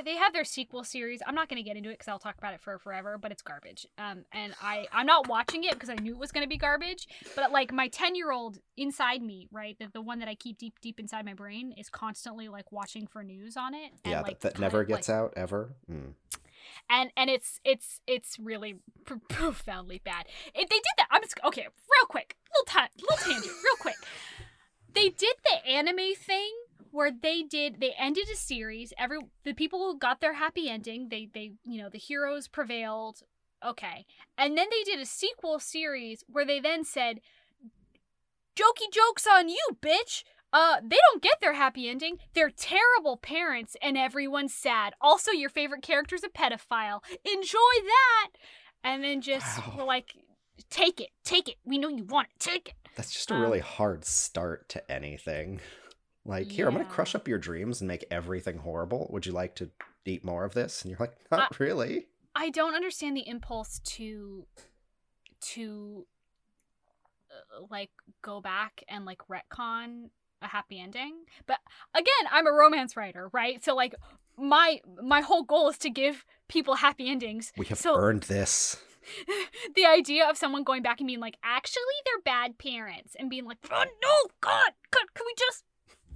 [0.04, 1.22] they have their sequel series.
[1.28, 3.32] I'm not going to get into it because I'll talk about it for forever, but
[3.32, 3.86] it's garbage.
[3.98, 6.58] Um, and I I'm not watching it because I knew it was going to be
[6.58, 7.08] garbage.
[7.36, 10.58] But like my 10 year old inside me, right, the, the one that I keep
[10.58, 13.92] deep deep inside my brain is constantly like watching for news on it.
[14.06, 15.76] And, yeah, like, that, that never of, gets like, out ever.
[15.92, 16.14] Mm.
[16.90, 20.26] And and it's it's it's really pr- profoundly bad.
[20.54, 21.08] It, they did that.
[21.12, 21.64] I'm just okay.
[21.64, 23.96] Real quick, little time, little tangent, real quick.
[24.94, 26.52] They did the anime thing
[26.92, 28.94] where they did they ended a series.
[28.98, 31.10] Every the people who got their happy ending.
[31.10, 33.22] They they you know the heroes prevailed.
[33.66, 34.06] Okay,
[34.38, 37.20] and then they did a sequel series where they then said,
[38.56, 42.18] "Jokey jokes on you, bitch." Uh, they don't get their happy ending.
[42.34, 44.94] They're terrible parents, and everyone's sad.
[45.00, 47.02] Also, your favorite character's a pedophile.
[47.24, 48.30] Enjoy that,
[48.84, 49.46] and then just
[49.76, 49.86] Wow.
[49.86, 50.14] like,
[50.70, 51.56] take it, take it.
[51.66, 52.40] We know you want it.
[52.40, 52.76] Take it.
[52.96, 55.62] That's just a Um, really hard start to anything.
[56.26, 59.08] Like, here, I'm going to crush up your dreams and make everything horrible.
[59.12, 59.70] Would you like to
[60.06, 60.82] eat more of this?
[60.82, 62.08] And you're like, not really.
[62.36, 64.46] I don't understand the impulse to,
[65.54, 66.06] to,
[67.32, 67.92] uh, like
[68.22, 70.10] go back and like retcon
[70.42, 71.26] a happy ending.
[71.46, 71.60] But
[71.94, 73.64] again, I'm a romance writer, right?
[73.64, 73.96] So like
[74.38, 77.52] my my whole goal is to give people happy endings.
[77.58, 78.78] We have so earned this.
[79.76, 83.46] the idea of someone going back and being like, actually, they're bad parents, and being
[83.46, 85.64] like, oh no, God, God, can we just,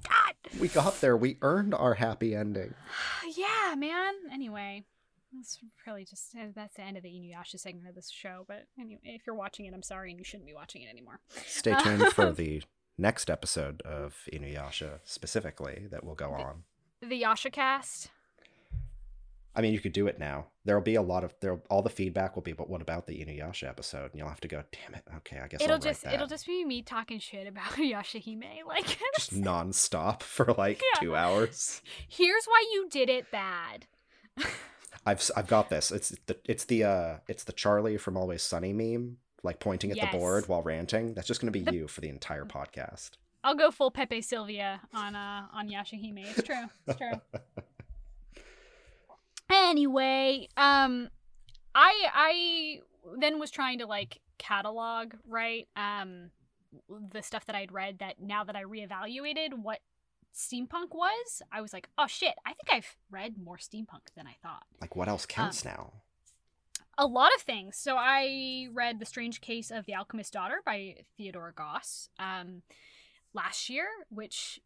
[0.08, 1.18] God, We got there.
[1.18, 2.74] We earned our happy ending.
[3.36, 4.14] yeah, man.
[4.32, 4.84] Anyway,
[5.36, 8.46] that's really just uh, that's the end of the Inuyasha segment of this show.
[8.48, 11.20] But anyway, if you're watching it, I'm sorry, and you shouldn't be watching it anymore.
[11.46, 12.62] Stay tuned for the
[12.98, 16.64] next episode of Inuyasha specifically that will go on.
[17.02, 18.10] The Yasha cast.
[19.56, 20.48] I mean, you could do it now.
[20.66, 21.62] There'll be a lot of there.
[21.70, 24.06] All the feedback will be, but what about the Inuyasha episode?
[24.12, 24.64] And you'll have to go.
[24.72, 25.04] Damn it.
[25.18, 26.14] Okay, I guess It'll just that.
[26.16, 28.66] it'll just be me talking shit about Yashahime.
[28.66, 31.00] Like, just nonstop for like Yeah.
[31.02, 31.82] two hours.
[32.08, 33.86] here's why you did it bad.
[35.06, 35.92] I've I've got this.
[35.92, 39.98] It's the it's the uh it's the Charlie from Always Sunny meme, like pointing at
[39.98, 40.12] Yes.
[40.12, 41.14] the board while ranting.
[41.14, 43.12] That's just gonna be The- you for the entire podcast.
[43.44, 46.26] I'll go full Pepe Silvia on uh on Yashahime.
[46.26, 46.66] It's true.
[46.88, 47.22] It's true.
[49.50, 51.10] anyway, um
[51.76, 52.80] I I
[53.20, 55.68] then was trying to like catalog, right?
[55.76, 56.32] Um
[57.12, 59.80] the stuff that I'd read that now that I reevaluated what
[60.34, 64.36] steampunk was, I was like, "Oh shit, I think I've read more steampunk than I
[64.42, 65.92] thought." Like what else counts now?
[66.98, 67.78] A lot of things.
[67.78, 72.62] So I read The Strange Case of the Alchemist's Daughter by Theodora Goss um,
[73.34, 74.60] last year, which.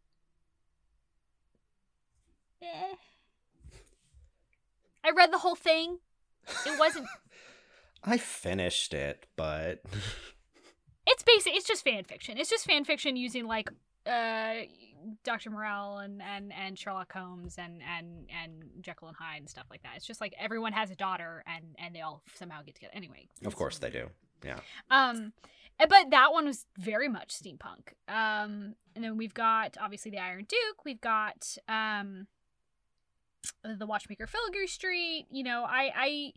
[2.62, 2.94] Eh.
[5.04, 5.98] I read the whole thing.
[6.66, 7.06] It wasn't.
[8.04, 9.82] I finished it, but
[11.06, 11.54] it's basic.
[11.54, 12.38] It's just fan fiction.
[12.38, 13.70] It's just fan fiction using like
[14.06, 14.54] uh,
[15.28, 15.50] Dr.
[15.50, 19.82] Moreau and, and, and Sherlock Holmes and, and, and Jekyll and Hyde and stuff like
[19.82, 19.92] that.
[19.96, 22.92] It's just like everyone has a daughter and, and they all somehow get together.
[22.94, 23.28] Anyway.
[23.44, 24.08] of course they do.
[24.42, 24.60] Yeah.
[24.90, 25.34] Um,
[25.78, 27.92] eh, but that one was very much steampunk.
[28.08, 30.84] Um, and then we've got obviously the Iron Duke.
[30.86, 32.26] We've got um,
[33.62, 35.26] the Watchmaker Filigree Street.
[35.30, 36.32] You know, I I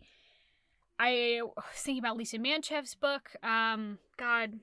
[0.98, 3.30] I was thinking about Lisa Mantchev's book.
[3.42, 4.58] Um, God,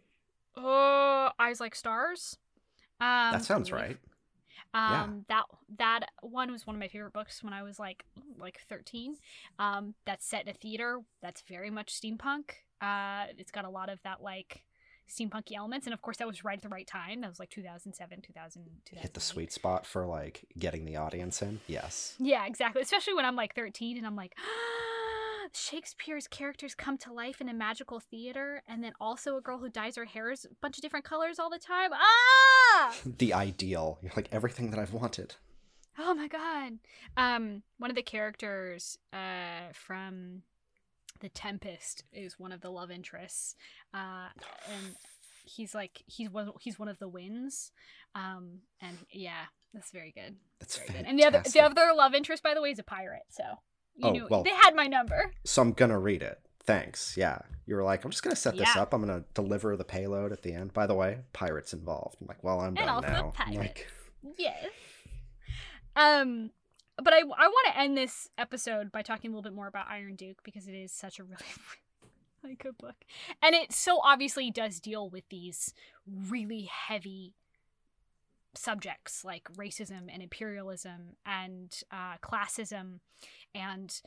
[0.55, 2.38] oh, Eyes Like Stars.
[3.01, 3.97] Um, that sounds right.
[4.74, 5.07] Um, Yeah.
[5.30, 5.45] that
[5.78, 8.03] that one was one of my favorite books when I was like
[8.38, 9.15] like thirteen.
[9.57, 10.99] Um, that's set in a theater.
[11.22, 12.51] That's very much steampunk.
[12.82, 14.63] Uh, it's got a lot of that like
[15.09, 17.22] steampunky elements, and of course that was right at the right time.
[17.22, 18.65] That was like 2007, 2000,
[18.95, 21.61] Hit the sweet spot for like getting the audience in.
[21.65, 22.15] Yes.
[22.20, 22.82] Yeah, exactly.
[22.84, 24.34] Especially when I'm like 13 and I'm like,
[25.54, 29.70] Shakespeare's characters come to life in a magical theater, and then also a girl who
[29.70, 31.91] dyes her hair is a bunch of different colors all the time.
[31.93, 32.95] Ah!
[33.18, 34.00] the ideal.
[34.02, 35.36] You're like everything that I've wanted.
[35.97, 36.80] Oh my god.
[37.18, 40.43] Um, one of the characters uh from
[41.20, 43.56] The Tempest is one of the love interests.
[43.93, 44.30] Uh,
[44.72, 44.95] and
[45.43, 47.72] he's like he's one he's one of the winds.
[48.16, 50.38] Um, and yeah, that's very good.
[50.60, 51.06] That's Very fantastic.
[51.06, 51.10] good.
[51.10, 53.24] And the other the other love interest, by the way, is a pirate.
[53.30, 53.43] So
[54.00, 54.43] you Oh, knew well.
[54.43, 55.32] they had my number.
[55.45, 56.39] So I'm gonna read it.
[56.64, 57.16] Thanks.
[57.18, 57.39] Yeah.
[57.66, 58.82] You were like, I'm just gonna set this Yeah.
[58.82, 58.93] up.
[58.93, 60.74] I'm gonna deliver the payload at the end.
[60.74, 62.18] By the way, pirates involved.
[62.22, 63.32] I'm like, well, I'm And done also now.
[63.36, 63.58] Pirates.
[63.58, 63.88] like,
[64.38, 64.66] Yes.
[65.95, 66.52] Um,
[66.97, 69.88] but I I want to end this episode by talking a little bit more about
[69.89, 71.38] Iron Duke because it is such a really
[72.43, 72.95] really good book,
[73.41, 75.74] and it so obviously does deal with these
[76.06, 77.34] really heavy
[78.56, 83.00] subjects like racism and imperialism and uh, classism
[83.56, 84.02] and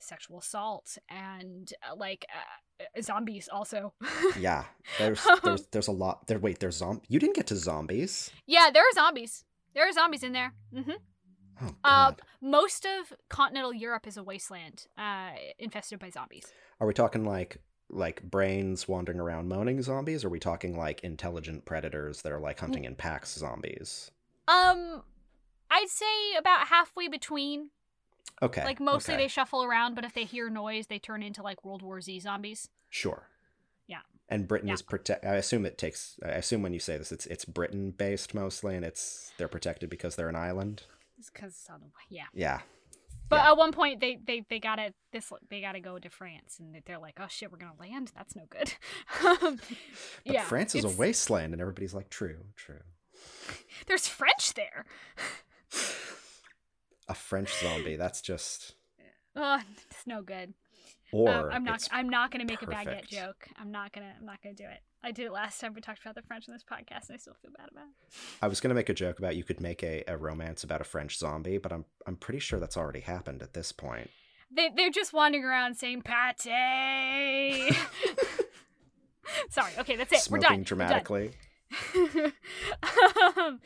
[0.00, 3.92] sexual assault and uh, like uh, zombies also.
[4.38, 4.64] yeah.
[4.98, 6.26] There's there's there's a lot.
[6.26, 6.38] There.
[6.38, 6.60] Wait.
[6.60, 7.02] There's zomb.
[7.08, 8.30] You didn't get to zombies.
[8.46, 9.44] yeah, there are zombies.
[9.74, 10.54] There are zombies in there.
[10.72, 10.92] hmm
[11.60, 16.46] Oh Uh, most of continental Europe is a wasteland, uh, infested by zombies.
[16.80, 17.58] Are we talking like
[17.90, 20.24] like brains wandering around moaning zombies?
[20.24, 24.10] Or are we talking like intelligent predators that are like hunting in packs zombies?
[24.46, 25.02] Um,
[25.70, 27.70] I'd say about halfway between.
[28.42, 28.64] Okay.
[28.64, 29.24] Like mostly okay.
[29.24, 32.20] they shuffle around, but if they hear noise, they turn into like World War Z
[32.20, 32.68] zombies.
[32.88, 33.28] Sure.
[33.86, 34.00] Yeah.
[34.28, 34.74] And Britain Yeah.
[34.74, 35.24] is protect.
[35.24, 36.18] I assume it takes.
[36.24, 39.90] I assume when you say this, it's it's Britain based mostly, and it's they're protected
[39.90, 40.84] because they're an island.
[41.18, 42.26] It's because it's on the yeah.
[42.32, 42.60] Yeah.
[43.28, 43.50] But Yeah.
[43.50, 46.98] at one point they they they gotta this they gotta go to France, and they're
[46.98, 48.12] like, oh shit, we're gonna land.
[48.14, 48.74] That's no good.
[50.24, 52.80] But yeah, France is a wasteland, and everybody's like, true, true.
[53.86, 54.84] There's French there.
[57.08, 57.96] A French zombie.
[57.96, 58.74] That's just.
[59.40, 60.54] Oh, it's no good.
[61.12, 61.86] Or Um, I'm not.
[61.92, 63.46] I'm not gonna make a baguette joke.
[63.56, 64.12] I'm not gonna.
[64.18, 64.80] I'm not gonna do it.
[65.00, 67.18] I did it last time we talked about the French in this podcast, and I
[67.18, 68.14] still feel bad about it.
[68.42, 70.84] I was gonna make a joke about you could make a, a romance about a
[70.84, 74.10] French zombie, but I'm I'm pretty sure that's already happened at this point.
[74.50, 76.40] They they're just wandering around saying pate.
[79.50, 79.72] Sorry.
[79.78, 80.20] Okay, that's it.
[80.20, 80.50] Smoking We're done.
[80.50, 80.62] We're done.
[80.64, 81.30] dramatically.
[83.36, 83.60] um,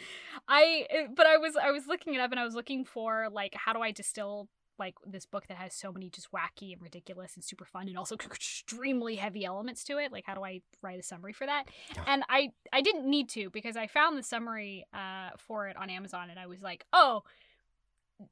[0.55, 3.55] I but I was I was looking it up and I was looking for like
[3.55, 4.48] how do I distill
[4.78, 7.96] like this book that has so many just wacky and ridiculous and super fun and
[7.96, 10.12] also extremely heavy elements to it?
[10.12, 11.64] Like how do I write a summary for that?
[12.07, 15.88] And I I didn't need to because I found the summary uh for it on
[15.88, 17.22] Amazon and I was like oh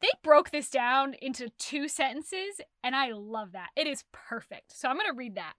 [0.02, 3.70] they broke this down into two sentences and I love that.
[3.76, 4.78] It is perfect.
[4.78, 5.54] So I'm gonna read that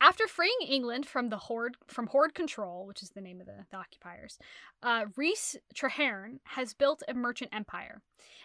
[0.00, 3.64] after freeing England from the horde from horde control, which is the name of the,
[3.70, 4.38] the occupiers,
[4.82, 8.02] uh, Rhys Trahaearn has built a merchant empire.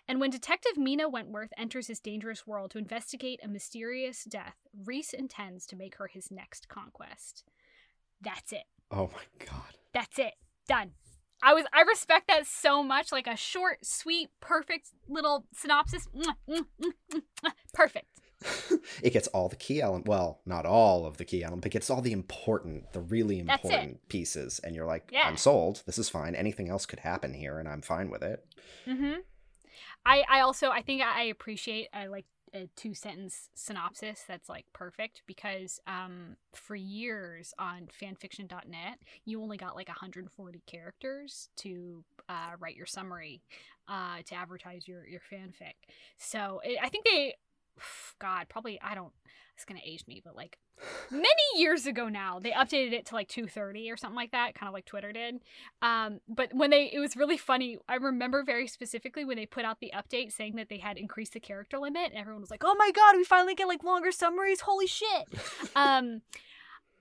[0.07, 5.13] And when Detective Mina Wentworth enters his dangerous world to investigate a mysterious death, Rhys
[5.13, 7.43] intends to make her his next conquest.
[8.21, 8.63] That's it.
[8.91, 9.77] Oh my god.
[9.93, 10.33] That's it.
[10.67, 10.91] Done.
[11.43, 13.11] I was I respect that so much.
[13.11, 16.07] Like a short, sweet, perfect little synopsis.
[17.73, 18.07] Perfect.
[19.03, 20.07] it gets all the key element.
[20.07, 23.39] Well, not all of the key element, but it gets all the important, the really
[23.39, 24.59] important pieces.
[24.63, 25.27] And you're like, Yeah.
[25.27, 25.83] I'm sold.
[25.85, 26.35] This is fine.
[26.35, 28.45] Anything else could happen here, and I'm fine with it.
[28.87, 29.21] Mm-hmm.
[30.05, 34.65] I I also I think I appreciate I like a two sentence synopsis that's like
[34.73, 42.51] perfect because um for years on fanfiction.net you only got like 140 characters to uh,
[42.59, 43.41] write your summary
[43.87, 45.73] uh to advertise your your fanfic
[46.17, 47.33] so it, i think they
[48.19, 49.11] god probably i don't
[49.55, 50.57] it's gonna age me but like
[51.11, 54.67] many years ago now they updated it to like 230 or something like that kind
[54.67, 55.39] of like twitter did.
[55.81, 59.65] Um but when they it was really funny i remember very specifically when they put
[59.65, 62.63] out the update saying that they had increased the character limit and everyone was like
[62.65, 65.27] oh my god we finally get like longer summaries holy shit.
[65.75, 66.21] Um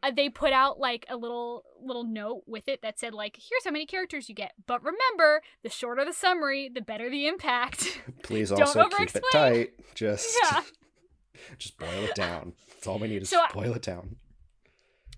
[0.03, 3.65] uh, they put out like a little little note with it that said like here's
[3.65, 8.01] how many characters you get but remember the shorter the summary the better the impact
[8.23, 9.73] Please Don't also keep it tight.
[9.95, 10.63] Just, Yeah.
[11.59, 12.53] just boil it down.
[12.69, 14.17] That's all we need is So boil it down.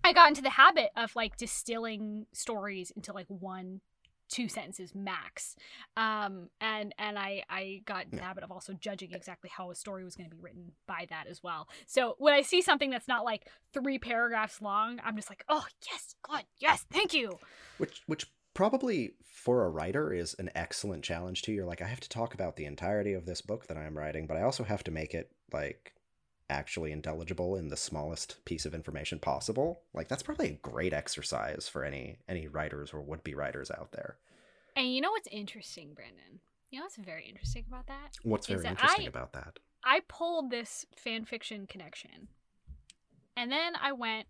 [0.02, 3.80] I got into the habit of like distilling stories into like one
[4.34, 5.54] two sentences max.
[5.96, 9.74] Um and and i i got in the habit of also judging exactly how a
[9.74, 11.68] story was going to be written by that as well.
[11.86, 15.64] So when i see something that's not like three paragraphs long i'm just like oh
[15.88, 17.38] yes good yes thank you.
[17.78, 21.52] Which, which probably for a writer is an excellent challenge too.
[21.52, 24.26] You're like, I have to talk about the entirety of this book that I'm writing,
[24.26, 25.92] but I also have to make it like
[26.50, 29.82] actually intelligible in the smallest piece of information possible.
[29.94, 33.92] Like that's probably a great exercise for any any writers or would be writers out
[33.92, 34.16] there.
[34.76, 36.40] and you know what's interesting brandon
[36.70, 39.58] you know what's very interesting about that What's very that interesting I- about that?
[39.86, 42.28] I pulled this fan fiction connection.
[43.36, 44.26] And then I went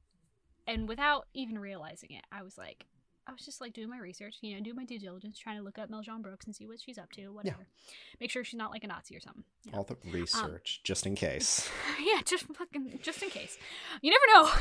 [0.66, 2.86] and without even realizing it, I was like
[3.26, 5.62] I was just like doing my research, you know, doing my due diligence, trying to
[5.62, 7.66] look up Meljean Brooks and see what she's up to, whatever.
[8.20, 9.44] Make sure she's not like a Nazi or something.
[9.64, 9.78] you know.
[9.78, 11.70] All the research, just in case.
[12.04, 13.56] yeah, just fucking just in case.
[14.02, 14.52] You never know.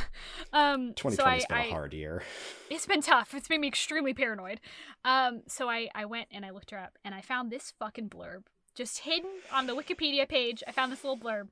[0.54, 2.24] Um so 2020's I, been I a hard year.
[2.70, 3.34] it's been tough.
[3.34, 4.60] It's made me extremely paranoid.
[5.04, 8.10] Um, so I, I went and I looked her up and I found this fucking
[8.10, 8.44] blurb.
[8.76, 11.48] Just hidden on the Wikipedia page, I found this little blurb.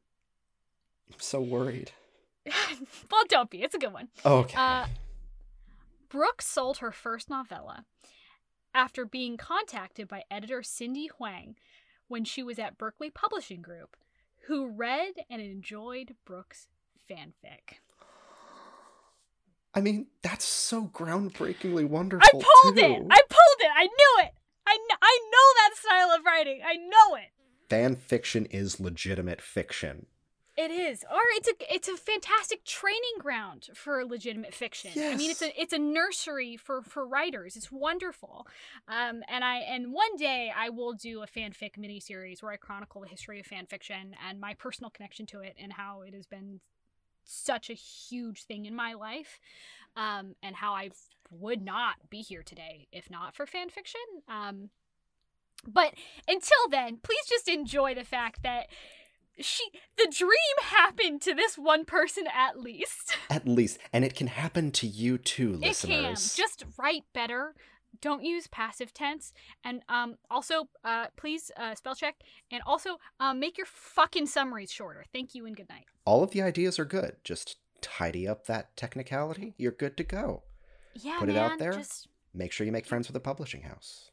[1.11, 1.91] I'm so worried.
[3.11, 3.61] well, don't be.
[3.63, 4.07] It's a good one.
[4.25, 4.55] Okay.
[4.57, 4.85] Uh,
[6.11, 7.85] Brooks sold her first novella
[8.73, 11.55] after being contacted by editor Cindy Hwang
[12.09, 13.95] when she was at Berkley Publishing Group,
[14.47, 16.67] who read and enjoyed Brooks'
[17.09, 17.79] fanfic.
[19.73, 22.27] I mean, that's so groundbreakingly wonderful.
[22.27, 22.83] I pulled too.
[22.83, 23.07] it!
[23.09, 23.71] I pulled it!
[23.73, 24.31] I knew it!
[24.67, 26.61] I, kn- I know that style of writing.
[26.65, 27.29] I know it.
[27.69, 30.07] Fan fiction is legitimate fiction.
[30.61, 34.91] It is, or it's a it's a fantastic training ground for legitimate fiction.
[34.95, 37.55] I mean, it's a it's a nursery for for writers.
[37.55, 38.45] It's wonderful,
[38.87, 43.01] um, and I and one day I will do a fanfic miniseries where I chronicle
[43.01, 46.27] the history of fan fiction and my personal connection to it and how it has
[46.27, 46.59] been
[47.23, 49.39] such a huge thing in my life,
[49.95, 50.91] um, and how I
[51.31, 54.01] would not be here today if not for fan fiction.
[54.27, 54.69] Um,
[55.67, 55.93] but
[56.27, 58.67] until then, please just enjoy the fact that
[59.45, 59.63] she
[59.97, 60.31] the dream
[60.61, 63.17] happened to this one person at least.
[63.29, 65.89] At least, and it can happen to you too, listeners.
[65.89, 66.15] It can.
[66.15, 67.55] Just write better.
[68.01, 69.33] Don't use passive tense.
[69.63, 72.15] And um also uh please uh spell check
[72.51, 75.05] and also um make your fucking summaries shorter.
[75.13, 75.85] Thank you and good night.
[76.05, 77.17] All of the ideas are good.
[77.23, 79.53] Just tidy up that technicality.
[79.57, 80.43] You're good to go.
[80.93, 81.73] Yeah, Put it out there.
[81.73, 84.10] Just Make sure you make friends with a publishing house.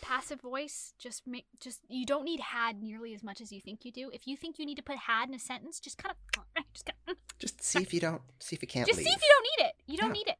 [0.00, 0.94] Passive voice.
[0.98, 4.10] Just make just you don't need had nearly as much as you think you do.
[4.12, 6.42] If you think you need to put had in a sentence, just kind of
[6.74, 8.22] just kind Just see if you don't.
[8.40, 9.06] See if you can't just leave.
[9.06, 9.74] see if you don't need it.
[9.86, 10.12] You don't Yeah.
[10.12, 10.36] need it.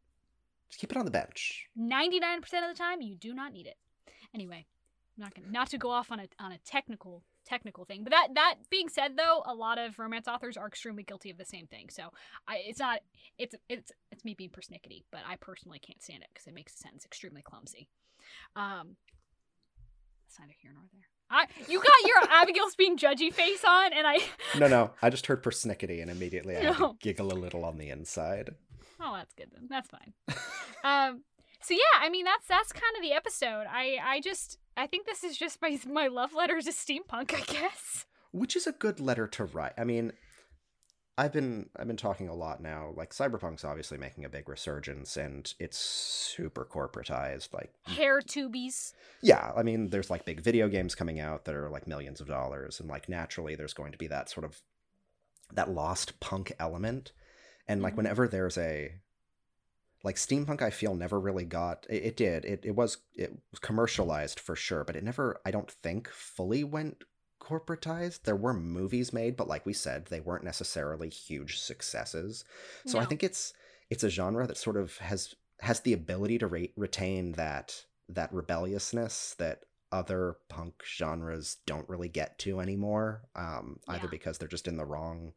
[0.70, 1.66] Just keep it on the bench.
[1.78, 3.76] 99% of the time you do not need it
[4.34, 4.66] anyway
[5.16, 8.10] I'm not gonna not to go off on a on a technical technical thing but
[8.10, 11.46] that that being said though a lot of romance authors are extremely guilty of the
[11.46, 12.10] same thing so
[12.46, 13.00] i it's not
[13.38, 16.74] it's it's it's me being persnickety but i personally can't stand it because it makes
[16.74, 17.88] a sentence extremely clumsy
[18.54, 18.96] um
[20.28, 24.06] that's neither here nor there I, you got your Abigail's being judgy face on, and
[24.06, 24.18] I.
[24.58, 24.92] No, no.
[25.02, 26.96] I just heard persnickety, and immediately I No.
[27.02, 28.54] giggle a little on the inside.
[28.98, 29.66] Oh, that's good then.
[29.68, 30.14] That's fine.
[30.84, 31.22] um.
[31.60, 33.66] So yeah, I mean that's that's kind of the episode.
[33.68, 37.34] I I just I think this is just my my love letter to steampunk.
[37.34, 38.06] I guess.
[38.30, 39.72] which is a good letter to write.
[39.76, 40.12] I mean,
[41.18, 42.92] I've been I've been talking a lot now.
[42.96, 47.52] Like cyberpunk's obviously making a big resurgence, and it's super corporatized.
[47.52, 48.92] Like, Hair tubies.
[49.20, 52.28] yeah, I mean, there's like big video games coming out that are like millions of
[52.28, 54.60] dollars, and like naturally, there's going to be that sort of
[55.52, 57.12] that lost punk element.
[57.66, 57.98] And like Mhm.
[57.98, 58.94] whenever there's a
[60.04, 63.58] like steampunk i feel never really got it, it did it, it was it was
[63.58, 67.02] commercialized for sure but it never i don't think fully went
[67.48, 72.44] corporatized there were movies made but like we said they weren't necessarily huge successes
[72.86, 73.52] so i think it's
[73.90, 78.32] it's a genre that sort of has has the ability to re- retain that that
[78.32, 84.10] rebelliousness that other punk genres don't really get to anymore um either Yeah.
[84.10, 85.32] because they're just in the wrong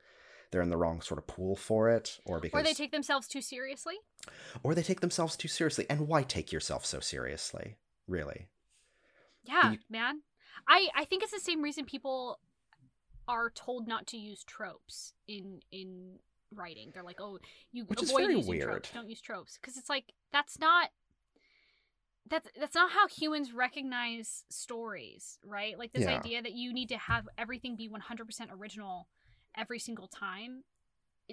[0.51, 3.25] they're in the wrong sort of pool for it or because Or they take themselves
[3.29, 3.95] too seriously.
[4.63, 5.85] or they take themselves too seriously.
[5.89, 7.77] And why take yourself so seriously?
[8.05, 8.47] Really?
[9.43, 10.23] Yeah, You- man.
[10.67, 12.39] I I think it's the same reason people
[13.27, 16.19] are told not to use tropes in in
[16.53, 16.91] writing.
[16.93, 17.39] They're like, oh,
[17.71, 18.63] you Which is avoid very using weird.
[18.69, 18.91] tropes.
[18.93, 20.89] Don't use tropes because it's like that's not.
[22.29, 25.77] That's that's not how humans recognize stories, right?
[25.77, 26.17] Like this Yeah.
[26.17, 29.07] idea that you need to have everything be 100% original
[29.57, 30.63] every single time.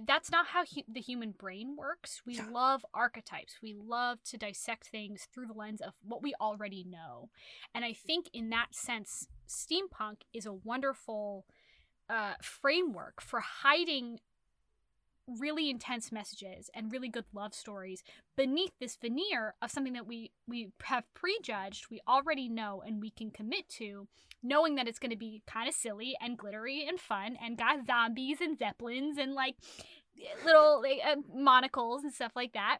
[0.06, 2.22] That's not how hu- the human brain works.
[2.24, 2.46] We Yeah.
[2.50, 3.60] love archetypes.
[3.62, 7.30] We love to dissect things through the lens of what we already know.
[7.74, 11.46] And I think in that sense, steampunk is a wonderful
[12.08, 14.20] uh, framework for hiding
[15.38, 18.02] really intense messages and really good love stories
[18.36, 23.10] beneath this veneer of something that we we have prejudged, we already know, and we
[23.10, 24.08] can commit to,
[24.42, 27.86] knowing that it's going to be kind of silly and glittery and fun and got
[27.86, 29.56] zombies and zeppelins and like
[30.44, 32.78] little like, uh, monocles and stuff like that.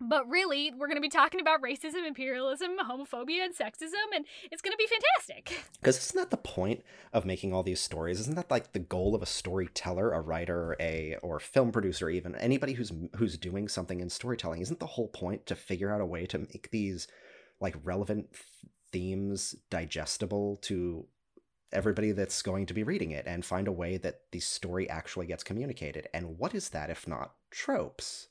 [0.00, 4.62] But really, we're going to be talking about racism, imperialism, homophobia, and sexism, and it's
[4.62, 5.64] going to be fantastic.
[5.80, 6.82] Because isn't that the point
[7.12, 8.18] of making all these stories?
[8.18, 12.34] Isn't that like the goal of a storyteller, a writer, a or film producer, even
[12.34, 14.60] anybody who's who's doing something in storytelling?
[14.60, 17.06] Isn't the whole point to figure out a way to make these
[17.60, 18.44] like relevant th-
[18.90, 21.06] themes digestible to
[21.72, 25.26] everybody that's going to be reading it and find a way that the story actually
[25.26, 26.08] gets communicated.
[26.12, 28.28] And what is that if not tropes?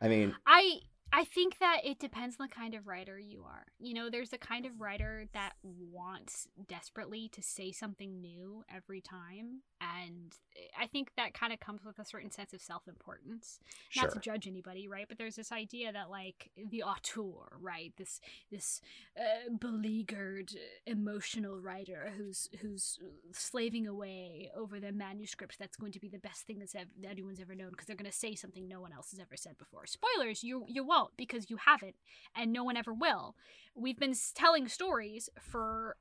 [0.00, 0.80] I mean, I
[1.12, 3.66] I think that it depends on the kind of writer you are.
[3.78, 9.00] You know, there's a kind of writer that wants desperately to say something new every
[9.00, 9.62] time.
[9.80, 13.58] And eh, I think that kind of comes with a certain sense of self importance.
[13.88, 14.04] sure.
[14.04, 15.06] Not to judge anybody, right?
[15.08, 17.92] But there's this idea that, like, the auteur, right?
[17.96, 18.80] This, this
[19.18, 22.98] uh, beleaguered, eh, emotional writer who's, who's
[23.32, 27.10] slaving away over the manuscript that's going to be the best thing that's ever, that
[27.10, 29.58] anyone's ever known because they're going to say something no one else has ever said
[29.58, 29.86] before.
[29.86, 31.96] Spoilers, you, you won't because you haven't,
[32.36, 33.34] and no one ever will.
[33.74, 35.96] We've been telling stories for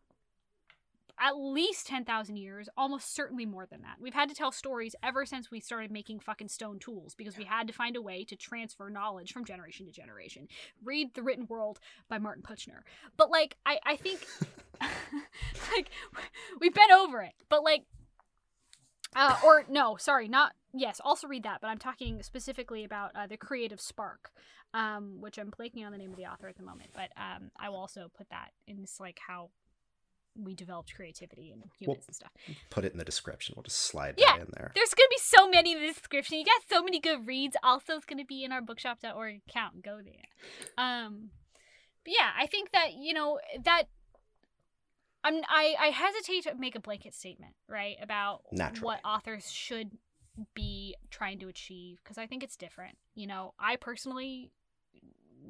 [1.21, 3.97] at least 10,000 years, almost certainly more than that.
[3.99, 7.43] We've had to tell stories ever since we started making fucking stone tools because we
[7.43, 10.47] had to find a way to transfer knowledge from generation to generation.
[10.83, 12.83] Read The Written World by Martin Puchner.
[13.17, 14.25] But like I I think
[14.81, 15.89] like
[16.61, 17.33] we've been over it.
[17.49, 17.83] But like
[19.15, 21.01] uh, or no, sorry, not yes.
[21.03, 24.31] Also read that, but I'm talking specifically about uh, the Creative Spark,
[24.73, 26.89] um, which I'm blanking on the name of the author at the moment.
[26.93, 29.49] But um, I will also put that in this like how
[30.35, 32.31] we developed creativity and humans Well, and stuff.
[32.69, 33.55] Put it in the description.
[33.57, 34.37] We'll just slide Yeah.
[34.37, 34.71] that in there.
[34.75, 36.37] There's gonna be so many in the description.
[36.37, 37.57] You got so many good reads.
[37.63, 39.81] Also, it's gonna be in our bookshop.org account.
[39.83, 40.25] Go there.
[40.77, 41.31] Um,
[42.05, 43.83] but yeah, I think that you know that.
[45.21, 48.85] I'm I I hesitate to make a blanket statement right about Naturally.
[48.85, 49.91] what authors should
[50.53, 52.97] be trying to achieve because I think it's different.
[53.15, 54.51] You know, I personally,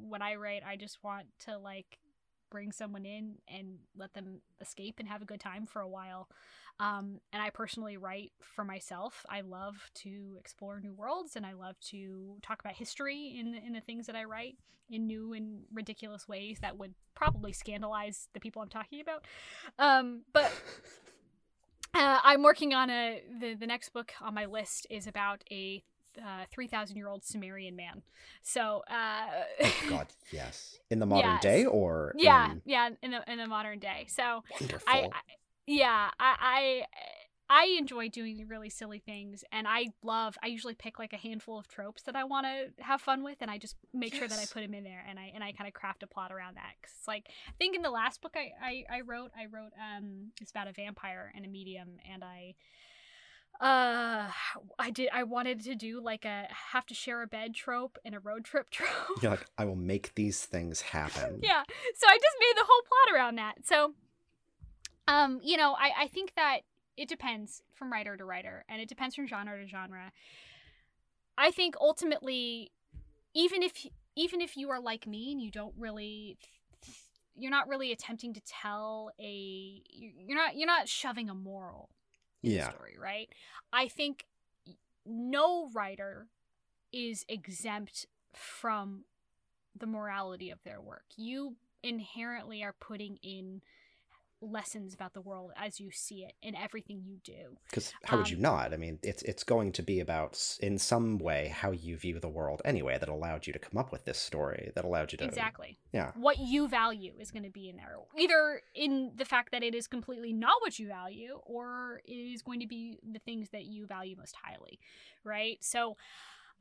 [0.07, 1.99] when I write, I just want to like
[2.49, 6.27] bring someone in and let them escape and have a good time for a while.
[6.79, 9.25] Um, and I personally write for myself.
[9.29, 13.73] I love to explore new worlds and I love to talk about history in in
[13.73, 14.57] the things that I write
[14.89, 19.25] in new and ridiculous ways that would probably scandalize the people I'm talking about.
[19.77, 20.51] Um, but
[21.93, 25.83] uh, I'm working on a the the next book on my list is about a
[26.19, 28.01] uh, three thousand year old Sumerian man.
[28.43, 29.25] So uh,
[29.63, 30.77] Oh, God, yes.
[30.89, 31.41] In the modern Yes.
[31.41, 34.05] day or yeah, in- yeah, in the in the modern day.
[34.07, 34.83] So wonderful.
[34.87, 35.21] I, I
[35.67, 36.85] yeah, I, I
[37.51, 40.35] I enjoy doing really silly things, and I love.
[40.43, 43.37] I usually pick like a handful of tropes that I want to have fun with,
[43.41, 45.51] and I just make sure that I put them in there, and I and I
[45.51, 46.73] kind of craft a plot around that.
[46.83, 49.71] Cause it's like I think in the last book I, I I wrote, I wrote
[49.79, 52.53] um it's about a vampire and a medium, and I
[53.59, 54.29] uh
[54.79, 58.15] I did I wanted to do like a have to share a bed trope and
[58.15, 58.89] a road trip trope.
[59.21, 61.39] You're like, I will make these things happen.
[61.43, 61.63] yeah
[61.95, 63.93] so i just made the whole plot around that so
[65.07, 66.59] um you know i i think that
[66.95, 70.11] it depends from writer to writer and it depends from genre to genre
[71.37, 72.71] i think ultimately
[73.33, 73.85] even if
[74.15, 76.37] even if you are like me and you don't really
[77.35, 81.89] you're not really attempting to tell a you're not you're not shoving a moral
[82.41, 82.69] Yeah.
[82.69, 83.29] story right
[83.73, 84.25] i think
[85.05, 86.27] no writer
[86.91, 89.03] is exempt from
[89.77, 91.05] the morality of their work.
[91.15, 93.61] You inherently are putting in
[94.41, 97.57] lessons about the world as you see it in everything you do.
[97.69, 98.73] Because how would you Um, not?
[98.73, 102.29] I mean, it's it's going to be about in some way how you view the
[102.29, 105.25] world anyway that allowed you to come up with this story that allowed you to
[105.25, 105.77] Exactly.
[105.93, 107.97] yeah What you value is going to be in there.
[108.17, 112.41] Either in the fact that it is completely not what you value or it is
[112.41, 114.79] going to be the things that you value most highly,
[115.23, 115.57] right?
[115.61, 115.97] So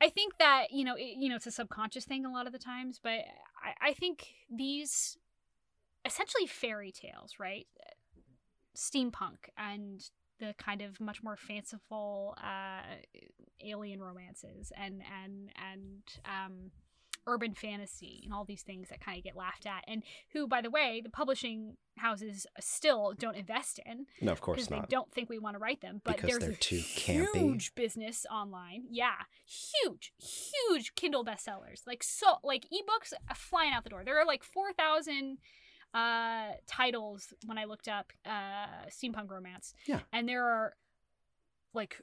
[0.01, 2.53] I think that, you know, it, you know, it's a subconscious thing a lot of
[2.53, 3.25] the times, but
[3.63, 5.17] I, I think these
[6.09, 7.67] essentially fairy tales, right?
[8.77, 10.03] Steampunk and
[10.39, 12.83] the kind of much more fanciful uh,
[13.65, 16.71] alien romances and and and um,
[17.27, 20.61] urban fantasy and all these things that kind of get laughed at, and who, by
[20.63, 24.89] the way, the publishing houses still don't invest in no of course because they not
[24.89, 26.01] don't think we want to write them.
[26.05, 27.35] But Because there's they're a too campy.
[27.35, 28.85] huge business online.
[28.91, 31.85] Yeah, huge, huge Kindle bestsellers.
[31.85, 34.05] Like so, like ebooks flying out the door.
[34.05, 35.39] There are like four thousand
[35.95, 39.75] uh titles when I looked up uh steampunk romance.
[39.87, 40.01] Yeah.
[40.13, 40.75] and there are
[41.75, 42.01] like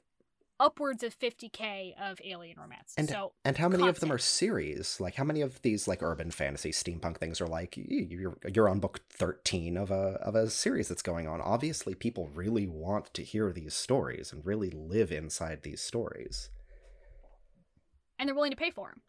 [0.58, 2.94] upwards of 50k of alien romance.
[2.96, 6.02] And- so and how many of them are series like how many of these like
[6.02, 10.48] urban fantasy steampunk things are like you're you're on book 13 of a of a
[10.48, 15.12] series that's going on obviously people really want to hear these stories and really live
[15.12, 16.48] inside these stories
[18.18, 19.02] and they're willing to pay for them.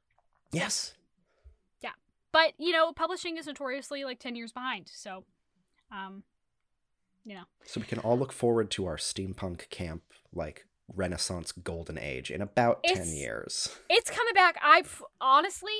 [0.51, 0.93] yes
[2.31, 4.89] But you know, publishing is notoriously like 10 years behind.
[4.93, 5.23] So,
[5.91, 6.23] um,
[7.23, 10.03] you know, so we can all look forward to our steampunk camp
[10.33, 10.65] like
[10.95, 14.57] renaissance golden age in about 10 years it's coming back.
[14.63, 15.73] I've honestly,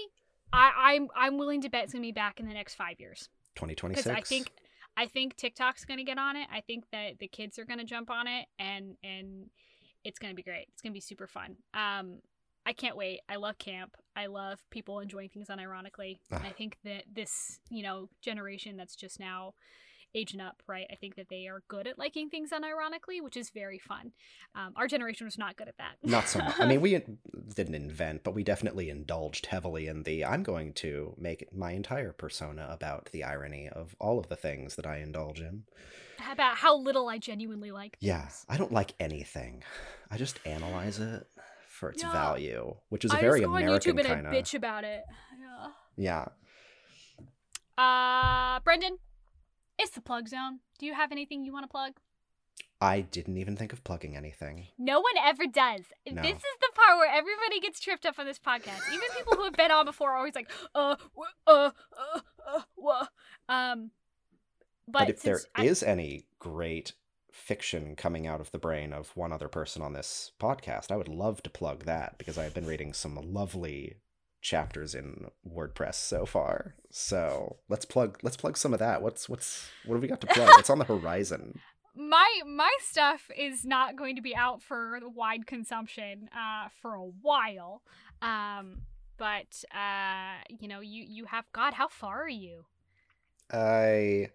[0.51, 3.29] I, I'm I'm willing to bet it's gonna be back in the next five years.
[3.55, 4.51] 2026 I think
[4.97, 6.47] I think TikTok's gonna get on it.
[6.51, 9.49] I think that the kids are gonna jump on it, and and
[10.03, 10.67] it's gonna be great.
[10.73, 11.57] It's gonna be super fun.
[11.73, 12.19] Um,
[12.67, 13.21] I can't wait.
[13.29, 13.95] I love camp.
[14.13, 16.19] I love people enjoying things unironically.
[16.31, 19.53] I think that this, you know, generation that's just now
[20.13, 20.85] aging up, right?
[20.91, 24.11] I think that they are good at liking things unironically, which is very fun.
[24.53, 25.95] Um, our generation was not good at that.
[26.03, 26.59] Not so much.
[26.59, 27.01] I mean, we
[27.55, 32.11] didn't invent, but we definitely indulged heavily in the I'm going to make my entire
[32.11, 35.63] persona about the irony of all of the things that I indulge in.
[36.29, 37.95] about how little I genuinely like.
[38.01, 38.27] Yeah.
[38.49, 39.63] I don't like anything.
[40.09, 41.27] I just analyze it
[41.77, 42.11] for its Yeah.
[42.11, 44.35] value, which is a I very just go on American YouTube and kind I of.
[44.43, 45.03] bitch about it.
[45.97, 46.25] Yeah.
[47.77, 47.83] Yeah.
[47.83, 48.97] Uh, Brendan,
[49.77, 50.59] it's the plug zone.
[50.79, 51.93] Do you have anything you want to plug?
[52.79, 54.67] I didn't even think of plugging anything.
[54.77, 55.81] No one ever does.
[56.09, 56.21] No.
[56.21, 58.87] This is the part where everybody gets tripped up on this podcast.
[58.93, 61.71] Even people who have been on before are always like, uh, wh- uh,
[62.47, 63.05] uh, uh.
[63.49, 63.91] Um,
[64.87, 66.93] but, But, if there I- is any great
[67.37, 71.07] fiction coming out of the brain of one other person on this podcast, I would
[71.07, 73.97] love to plug that because I've been reading some lovely
[74.41, 76.75] chapters in WordPress so far.
[76.89, 79.01] So let's plug let's plug some of that.
[79.01, 80.49] What's what's what have we got to plug?
[80.49, 81.59] What's on the horizon?
[81.95, 86.93] my my stuff is not going to be out for the wide consumption uh for
[86.93, 87.81] a while
[88.21, 88.83] um
[89.17, 92.65] but uh you know you you have god how far are you
[93.51, 94.29] I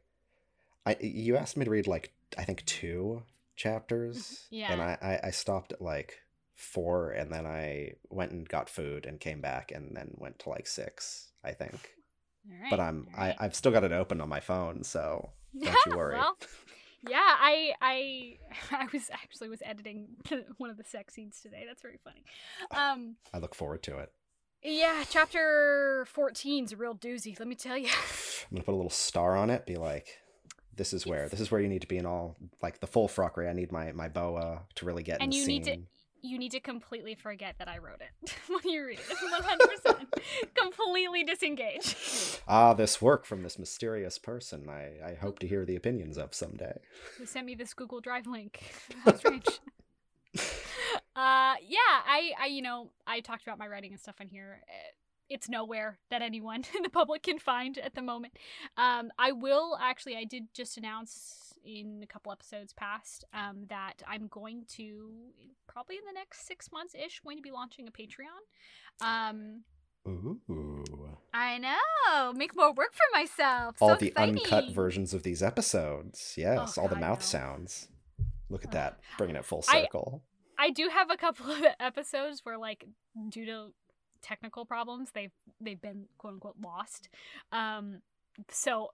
[0.85, 3.23] I you asked me to read like I think two
[3.57, 4.47] chapters.
[4.51, 4.73] Yeah.
[4.73, 6.21] And I, I, I stopped at like
[6.57, 10.49] four and then I went and got food and came back and then went to
[10.51, 11.75] like six, I think.
[12.49, 13.35] all right but I'm right.
[13.39, 15.31] I, I've still got it open on my phone, so
[15.61, 16.15] don't you worry.
[16.17, 16.37] well
[17.09, 18.37] yeah i i
[18.71, 20.07] i was actually was editing
[20.59, 22.23] one of the sex scenes today that's very funny
[22.71, 24.13] um I look forward to it.
[24.63, 28.77] yeah chapter 14 is a real doozy let me tell you I'm gonna put a
[28.77, 30.19] little star on it, be like,
[30.77, 33.09] this is where this is where you need to be in all like the full
[33.09, 33.49] frockery.
[33.49, 35.63] I need my my boa to really get And you scene.
[35.63, 35.83] need to-
[36.25, 39.85] you need to completely forget that I wrote it when you read it.
[39.85, 40.55] 100%.
[40.55, 42.39] completely disengage.
[42.47, 44.69] Ah, this work from this mysterious person.
[44.69, 46.79] I I hope to hear the opinions of someday.
[47.19, 48.63] Who sent me this Google Drive link?
[49.05, 49.47] How strange.
[50.37, 54.61] uh, yeah, I, I, you know, I talked about my writing and stuff in here.
[55.33, 58.35] It's nowhere that anyone in the public can find at the moment.
[58.77, 60.17] Um, I will actually.
[60.17, 65.11] I did just announce in a couple episodes past um, that I'm going to
[65.69, 68.43] probably in the next six months ish going to be launching a Patreon.
[69.01, 69.63] Um,
[70.07, 70.81] Ooh.
[71.33, 72.33] I know.
[72.33, 73.77] Make more work for myself.
[73.81, 74.39] all so the exciting.
[74.39, 76.35] uncut versions of these episodes.
[76.37, 77.89] Yes, all the mouth sounds.
[78.51, 80.23] Look at that, bringing it full I- circle.
[80.59, 82.87] I do have a couple of episodes where, like,
[83.31, 83.73] due to
[84.23, 87.09] technical problems, they've they've been quote unquote lost.
[87.53, 88.03] Um,
[88.51, 88.89] so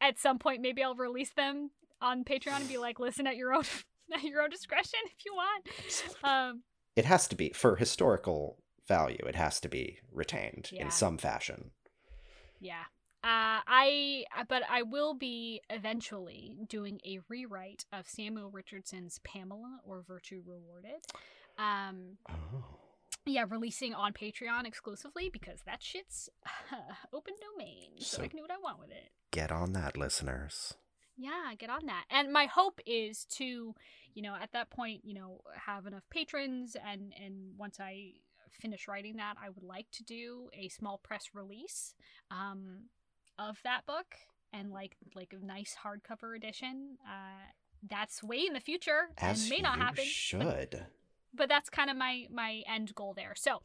[0.00, 3.52] at some point, maybe I'll release them on Patreon and be like, listen at your
[3.54, 3.64] own
[4.14, 6.04] at your own discretion if you want.
[6.24, 6.62] Um,
[6.96, 9.24] it has to be for historical value.
[9.26, 10.82] It has to be retained Yeah.
[10.84, 11.70] in some fashion.
[12.60, 12.82] yeah.
[13.22, 20.02] Uh, I but I will be eventually doing a rewrite of Samuel Richardson's Pamela or
[20.06, 21.00] Virtue Rewarded.
[21.56, 22.64] Um, Oh.
[23.32, 26.28] Yeah, releasing on Patreon exclusively because that shit's
[27.12, 29.10] open domain, so, I can do what I want with it.
[29.30, 30.74] Get on that, listeners.
[31.16, 32.04] Yeah, get on that.
[32.10, 33.74] And my hope is to,
[34.14, 38.14] you know, at that point, you know, have enough patrons and and once I
[38.50, 41.94] finish writing that, I would like to do a small press release
[42.30, 42.88] um
[43.38, 44.16] of that book
[44.52, 46.98] and like like a nice hardcover edition.
[47.08, 47.42] Uh
[47.88, 50.04] that's way in the future As and may not happen.
[50.04, 50.40] should.
[50.40, 50.86] but
[51.36, 53.34] that's kind of my my end goal there.
[53.36, 53.60] So,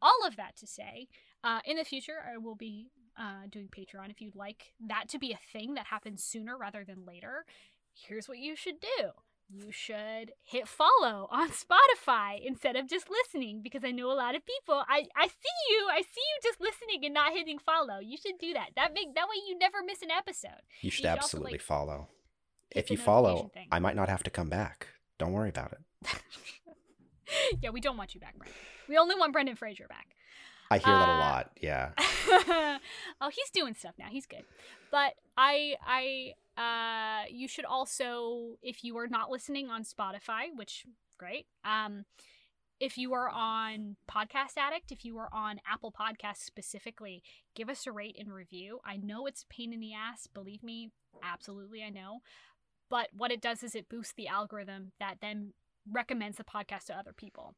[0.00, 1.08] all of that to say,
[1.44, 4.10] uh, in the future, I will be uh, doing Patreon.
[4.10, 7.44] If you'd like that to be a thing that happens sooner rather than later,
[7.94, 9.10] here's what you should do.
[9.50, 14.34] You should hit follow on Spotify instead of just listening because I know a lot
[14.34, 14.84] of people.
[14.86, 15.88] I, I see you.
[15.90, 17.98] I see you just listening and not hitting follow.
[17.98, 18.70] You should do that.
[18.76, 20.60] That make that way you never miss an episode.
[20.82, 22.08] You should should also, absolutely like, follow.
[22.72, 23.50] If you follow.
[23.72, 24.88] I might not have to come back.
[25.18, 26.20] Don't worry about it.
[27.62, 28.56] yeah, we don't want you back, Brendan.
[28.88, 30.08] We only want Brendan Fraser back.
[30.70, 31.50] I hear that a Uh, lot.
[31.60, 31.90] Yeah.
[33.20, 34.08] oh, he's doing stuff now.
[34.10, 34.44] He's good.
[34.90, 40.84] But I I uh you should also if you are not listening on Spotify, which
[41.18, 41.46] great.
[41.64, 42.04] Um
[42.80, 47.22] if you are on Podcast Addict, if you are on Apple Podcasts specifically,
[47.56, 48.78] give us a rate and review.
[48.84, 50.90] I know it's a pain in the ass, believe me,
[51.22, 52.20] absolutely I know.
[52.88, 55.54] But what it does is it boosts the algorithm that then
[55.92, 57.54] recommends the podcast to other people.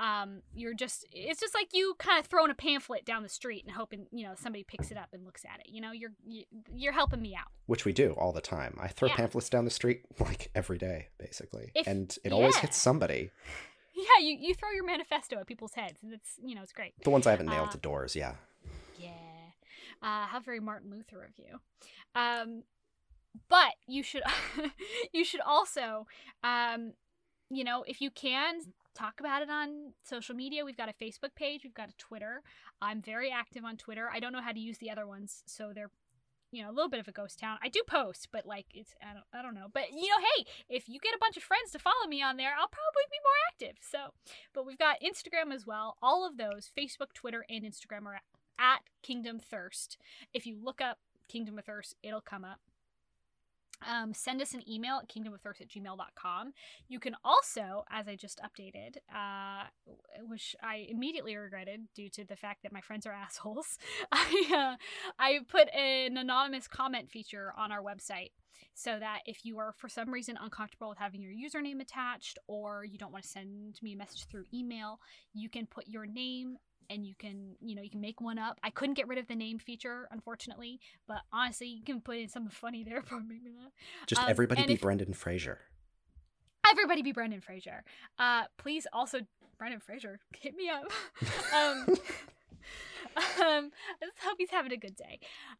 [0.00, 3.64] Um, you're just it's just like you kind of throwing a pamphlet down the street
[3.64, 5.66] and hoping you know somebody picks it up and looks at it.
[5.70, 6.44] You know, you're you,
[6.74, 7.46] you're helping me out.
[7.66, 8.76] Which we do all the time.
[8.80, 9.16] I throw Yeah.
[9.16, 13.30] pamphlets down the street like every day, basically, If- and it always hits somebody.
[13.94, 16.94] Yeah, you, you throw your manifesto at people's heads, and it's you know it's great.
[17.04, 18.36] The ones I haven't nailed Uh, to doors, yeah.
[18.98, 19.10] Yeah.
[20.02, 21.60] Uh, how very Martin Luther of you.
[22.14, 22.62] Um,
[23.50, 24.22] but you should
[25.12, 26.06] you should also
[26.42, 26.94] um,
[27.52, 28.60] you know if you can
[28.94, 30.64] talk about it on social media.
[30.64, 31.62] We've got a Facebook page.
[31.64, 32.42] We've got a Twitter.
[32.80, 34.10] I'm very active on Twitter.
[34.12, 35.90] I don't know how to use the other ones, so they're
[36.50, 37.58] you know a little bit of a ghost town.
[37.62, 39.68] I do post, but like it's I don't I don't know.
[39.72, 42.36] But you know, hey, if you get a bunch of friends to follow me on
[42.36, 43.78] there, I'll probably be more active.
[43.80, 44.12] So,
[44.52, 45.96] but we've got Instagram as well.
[46.02, 48.20] All of those, Facebook, Twitter, and Instagram are
[48.58, 49.96] at Kingdom Thirst.
[50.34, 50.98] If you look up
[51.28, 52.60] Kingdom of Thirst, it'll come up.
[53.88, 56.52] Um, send us an email at kingdomofthirst at gmail.com.
[56.88, 59.64] You can also, as I just updated, uh,
[60.28, 63.78] which I immediately regretted due to the fact that my friends are assholes,
[64.10, 64.76] I, uh,
[65.18, 68.30] I put an anonymous comment feature on our website
[68.74, 72.84] so that if you are for some reason uncomfortable with having your username attached or
[72.84, 74.98] you don't want to send me a message through email,
[75.34, 76.56] you can put your name
[76.90, 79.26] and you can you know you can make one up i couldn't get rid of
[79.28, 83.40] the name feature unfortunately but honestly you can put in something funny there for me.
[84.06, 85.58] Just um, everybody be if- Brendan Fraser.
[86.70, 87.84] everybody be brendan fraser
[88.18, 89.20] uh please also
[89.58, 90.84] brendan fraser hit me up
[91.54, 91.86] um
[93.40, 95.18] um i just hope he's having a good day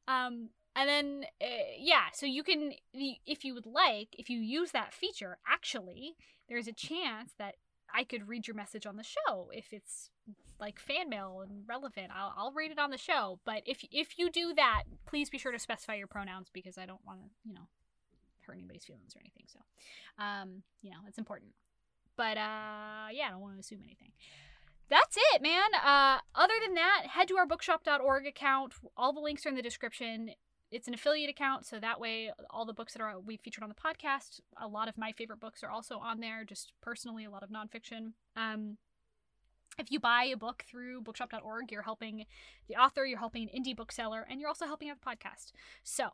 [0.08, 1.46] um and then uh,
[1.78, 6.14] yeah so you can if you would like if you use that feature actually
[6.48, 7.56] there's a chance that
[7.94, 10.10] i could read your message on the show if it's
[10.62, 12.12] like fan mail and relevant.
[12.16, 13.40] I'll, I'll read it on the show.
[13.44, 16.86] But if if you do that please be sure to specify your pronouns because i
[16.86, 17.66] don't want to you know
[18.46, 19.44] hurt anybody's feelings or anything.
[19.48, 19.58] So
[20.22, 21.52] um you know it's important.
[22.16, 24.12] But uh yeah i don't want to assume anything.
[24.88, 25.74] That's it man.
[25.74, 28.74] Uh other than that head to our bookshop.org account.
[28.96, 30.30] All the links are in the description
[30.72, 33.68] it's an affiliate account so that way all the books that are we featured on
[33.68, 37.30] the podcast a lot of my favorite books are also on there just personally a
[37.30, 38.78] lot of nonfiction um
[39.78, 42.24] if you buy a book through bookshop.org you're helping
[42.68, 45.52] the author you're helping an indie bookseller and you're also helping out the podcast
[45.84, 46.04] so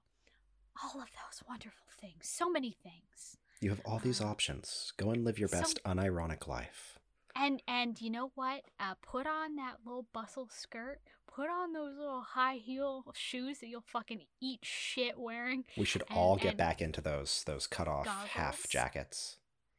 [0.82, 4.92] all of those wonderful things so many things You have all these Um, options.
[4.96, 6.98] Go and live your best unironic life.
[7.34, 8.62] And and you know what?
[8.78, 11.00] Uh, put on that little bustle skirt.
[11.38, 15.62] Put on those little high heel shoes that you'll fucking eat shit wearing.
[15.76, 19.36] We should and- all get back into those those cut off half jackets.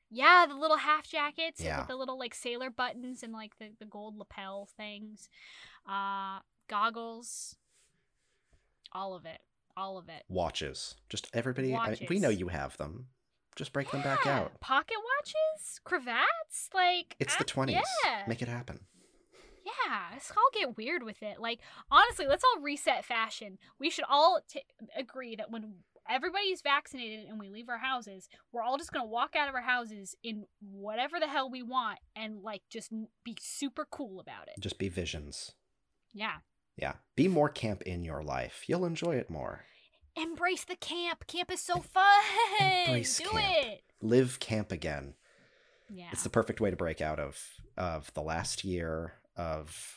[0.10, 1.80] Yeah, the little half jackets Yeah.
[1.80, 5.28] with the little like sailor buttons and like the, the gold lapel things.
[5.86, 7.58] Uh, goggles.
[8.94, 9.40] All of it.
[9.76, 10.24] All of it.
[10.30, 10.96] Watches.
[11.10, 11.76] Just everybody.
[11.76, 13.08] I, we know you have them.
[13.58, 14.58] Just break them back out.
[14.62, 17.76] Pocket watches, cravats, like It's the twenties.
[18.06, 18.24] Yeah.
[18.30, 18.80] Make it happen.
[19.86, 21.40] Yeah, let's all get weird with it.
[21.40, 21.60] Like,
[21.92, 23.58] honestly, let's all reset fashion.
[23.80, 24.64] We should all t-
[24.98, 25.74] agree that when
[26.10, 29.62] everybody's vaccinated and we leave our houses, we're all just gonna walk out of our
[29.62, 32.92] houses in whatever the hell we want and like just
[33.24, 34.60] be super cool about it.
[34.60, 35.54] Just be visions.
[36.14, 36.38] Yeah.
[36.78, 36.94] Yeah.
[37.16, 38.64] Be more camp in your life.
[38.68, 39.66] You'll enjoy it more.
[40.16, 41.28] Embrace the camp.
[41.28, 42.24] Camp is so fun.
[42.60, 43.66] Embrace Do camp.
[43.66, 43.84] it.
[44.02, 45.14] Live camp again.
[45.90, 46.08] Yeah.
[46.12, 47.40] It's the perfect way to break out of
[47.78, 49.96] of the last year of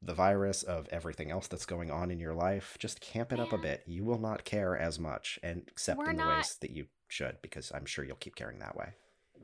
[0.00, 2.76] the virus of everything else that's going on in your life.
[2.78, 3.82] Just camp it up a bit.
[3.86, 6.86] You will not care as much, and except We're in the not- ways that you
[7.08, 8.90] should, because I'm sure you'll keep caring that way.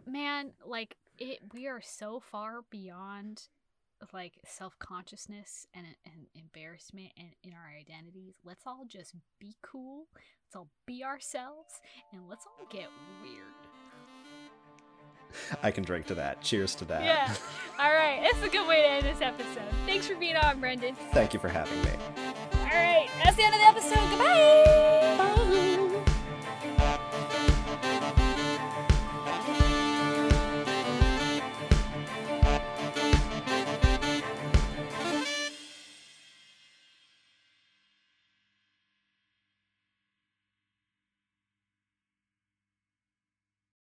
[0.07, 3.43] man like it we are so far beyond
[4.15, 10.57] like self-consciousness and, and embarrassment and in our identities let's all just be cool let's
[10.57, 11.75] all be ourselves
[12.13, 12.89] and let's all get
[13.23, 13.61] weird
[15.63, 16.41] I can drink to that.
[16.41, 17.03] Cheers to that.
[17.03, 17.35] yeah.
[17.79, 18.21] All right.
[18.23, 19.63] That's a good way to end this episode.
[19.87, 20.95] Thanks for being on brendan.
[21.13, 21.91] Thank you for having me.
[22.55, 23.09] all right.
[23.25, 24.11] That's the end of the episode.
[24.11, 25.00] Goodbye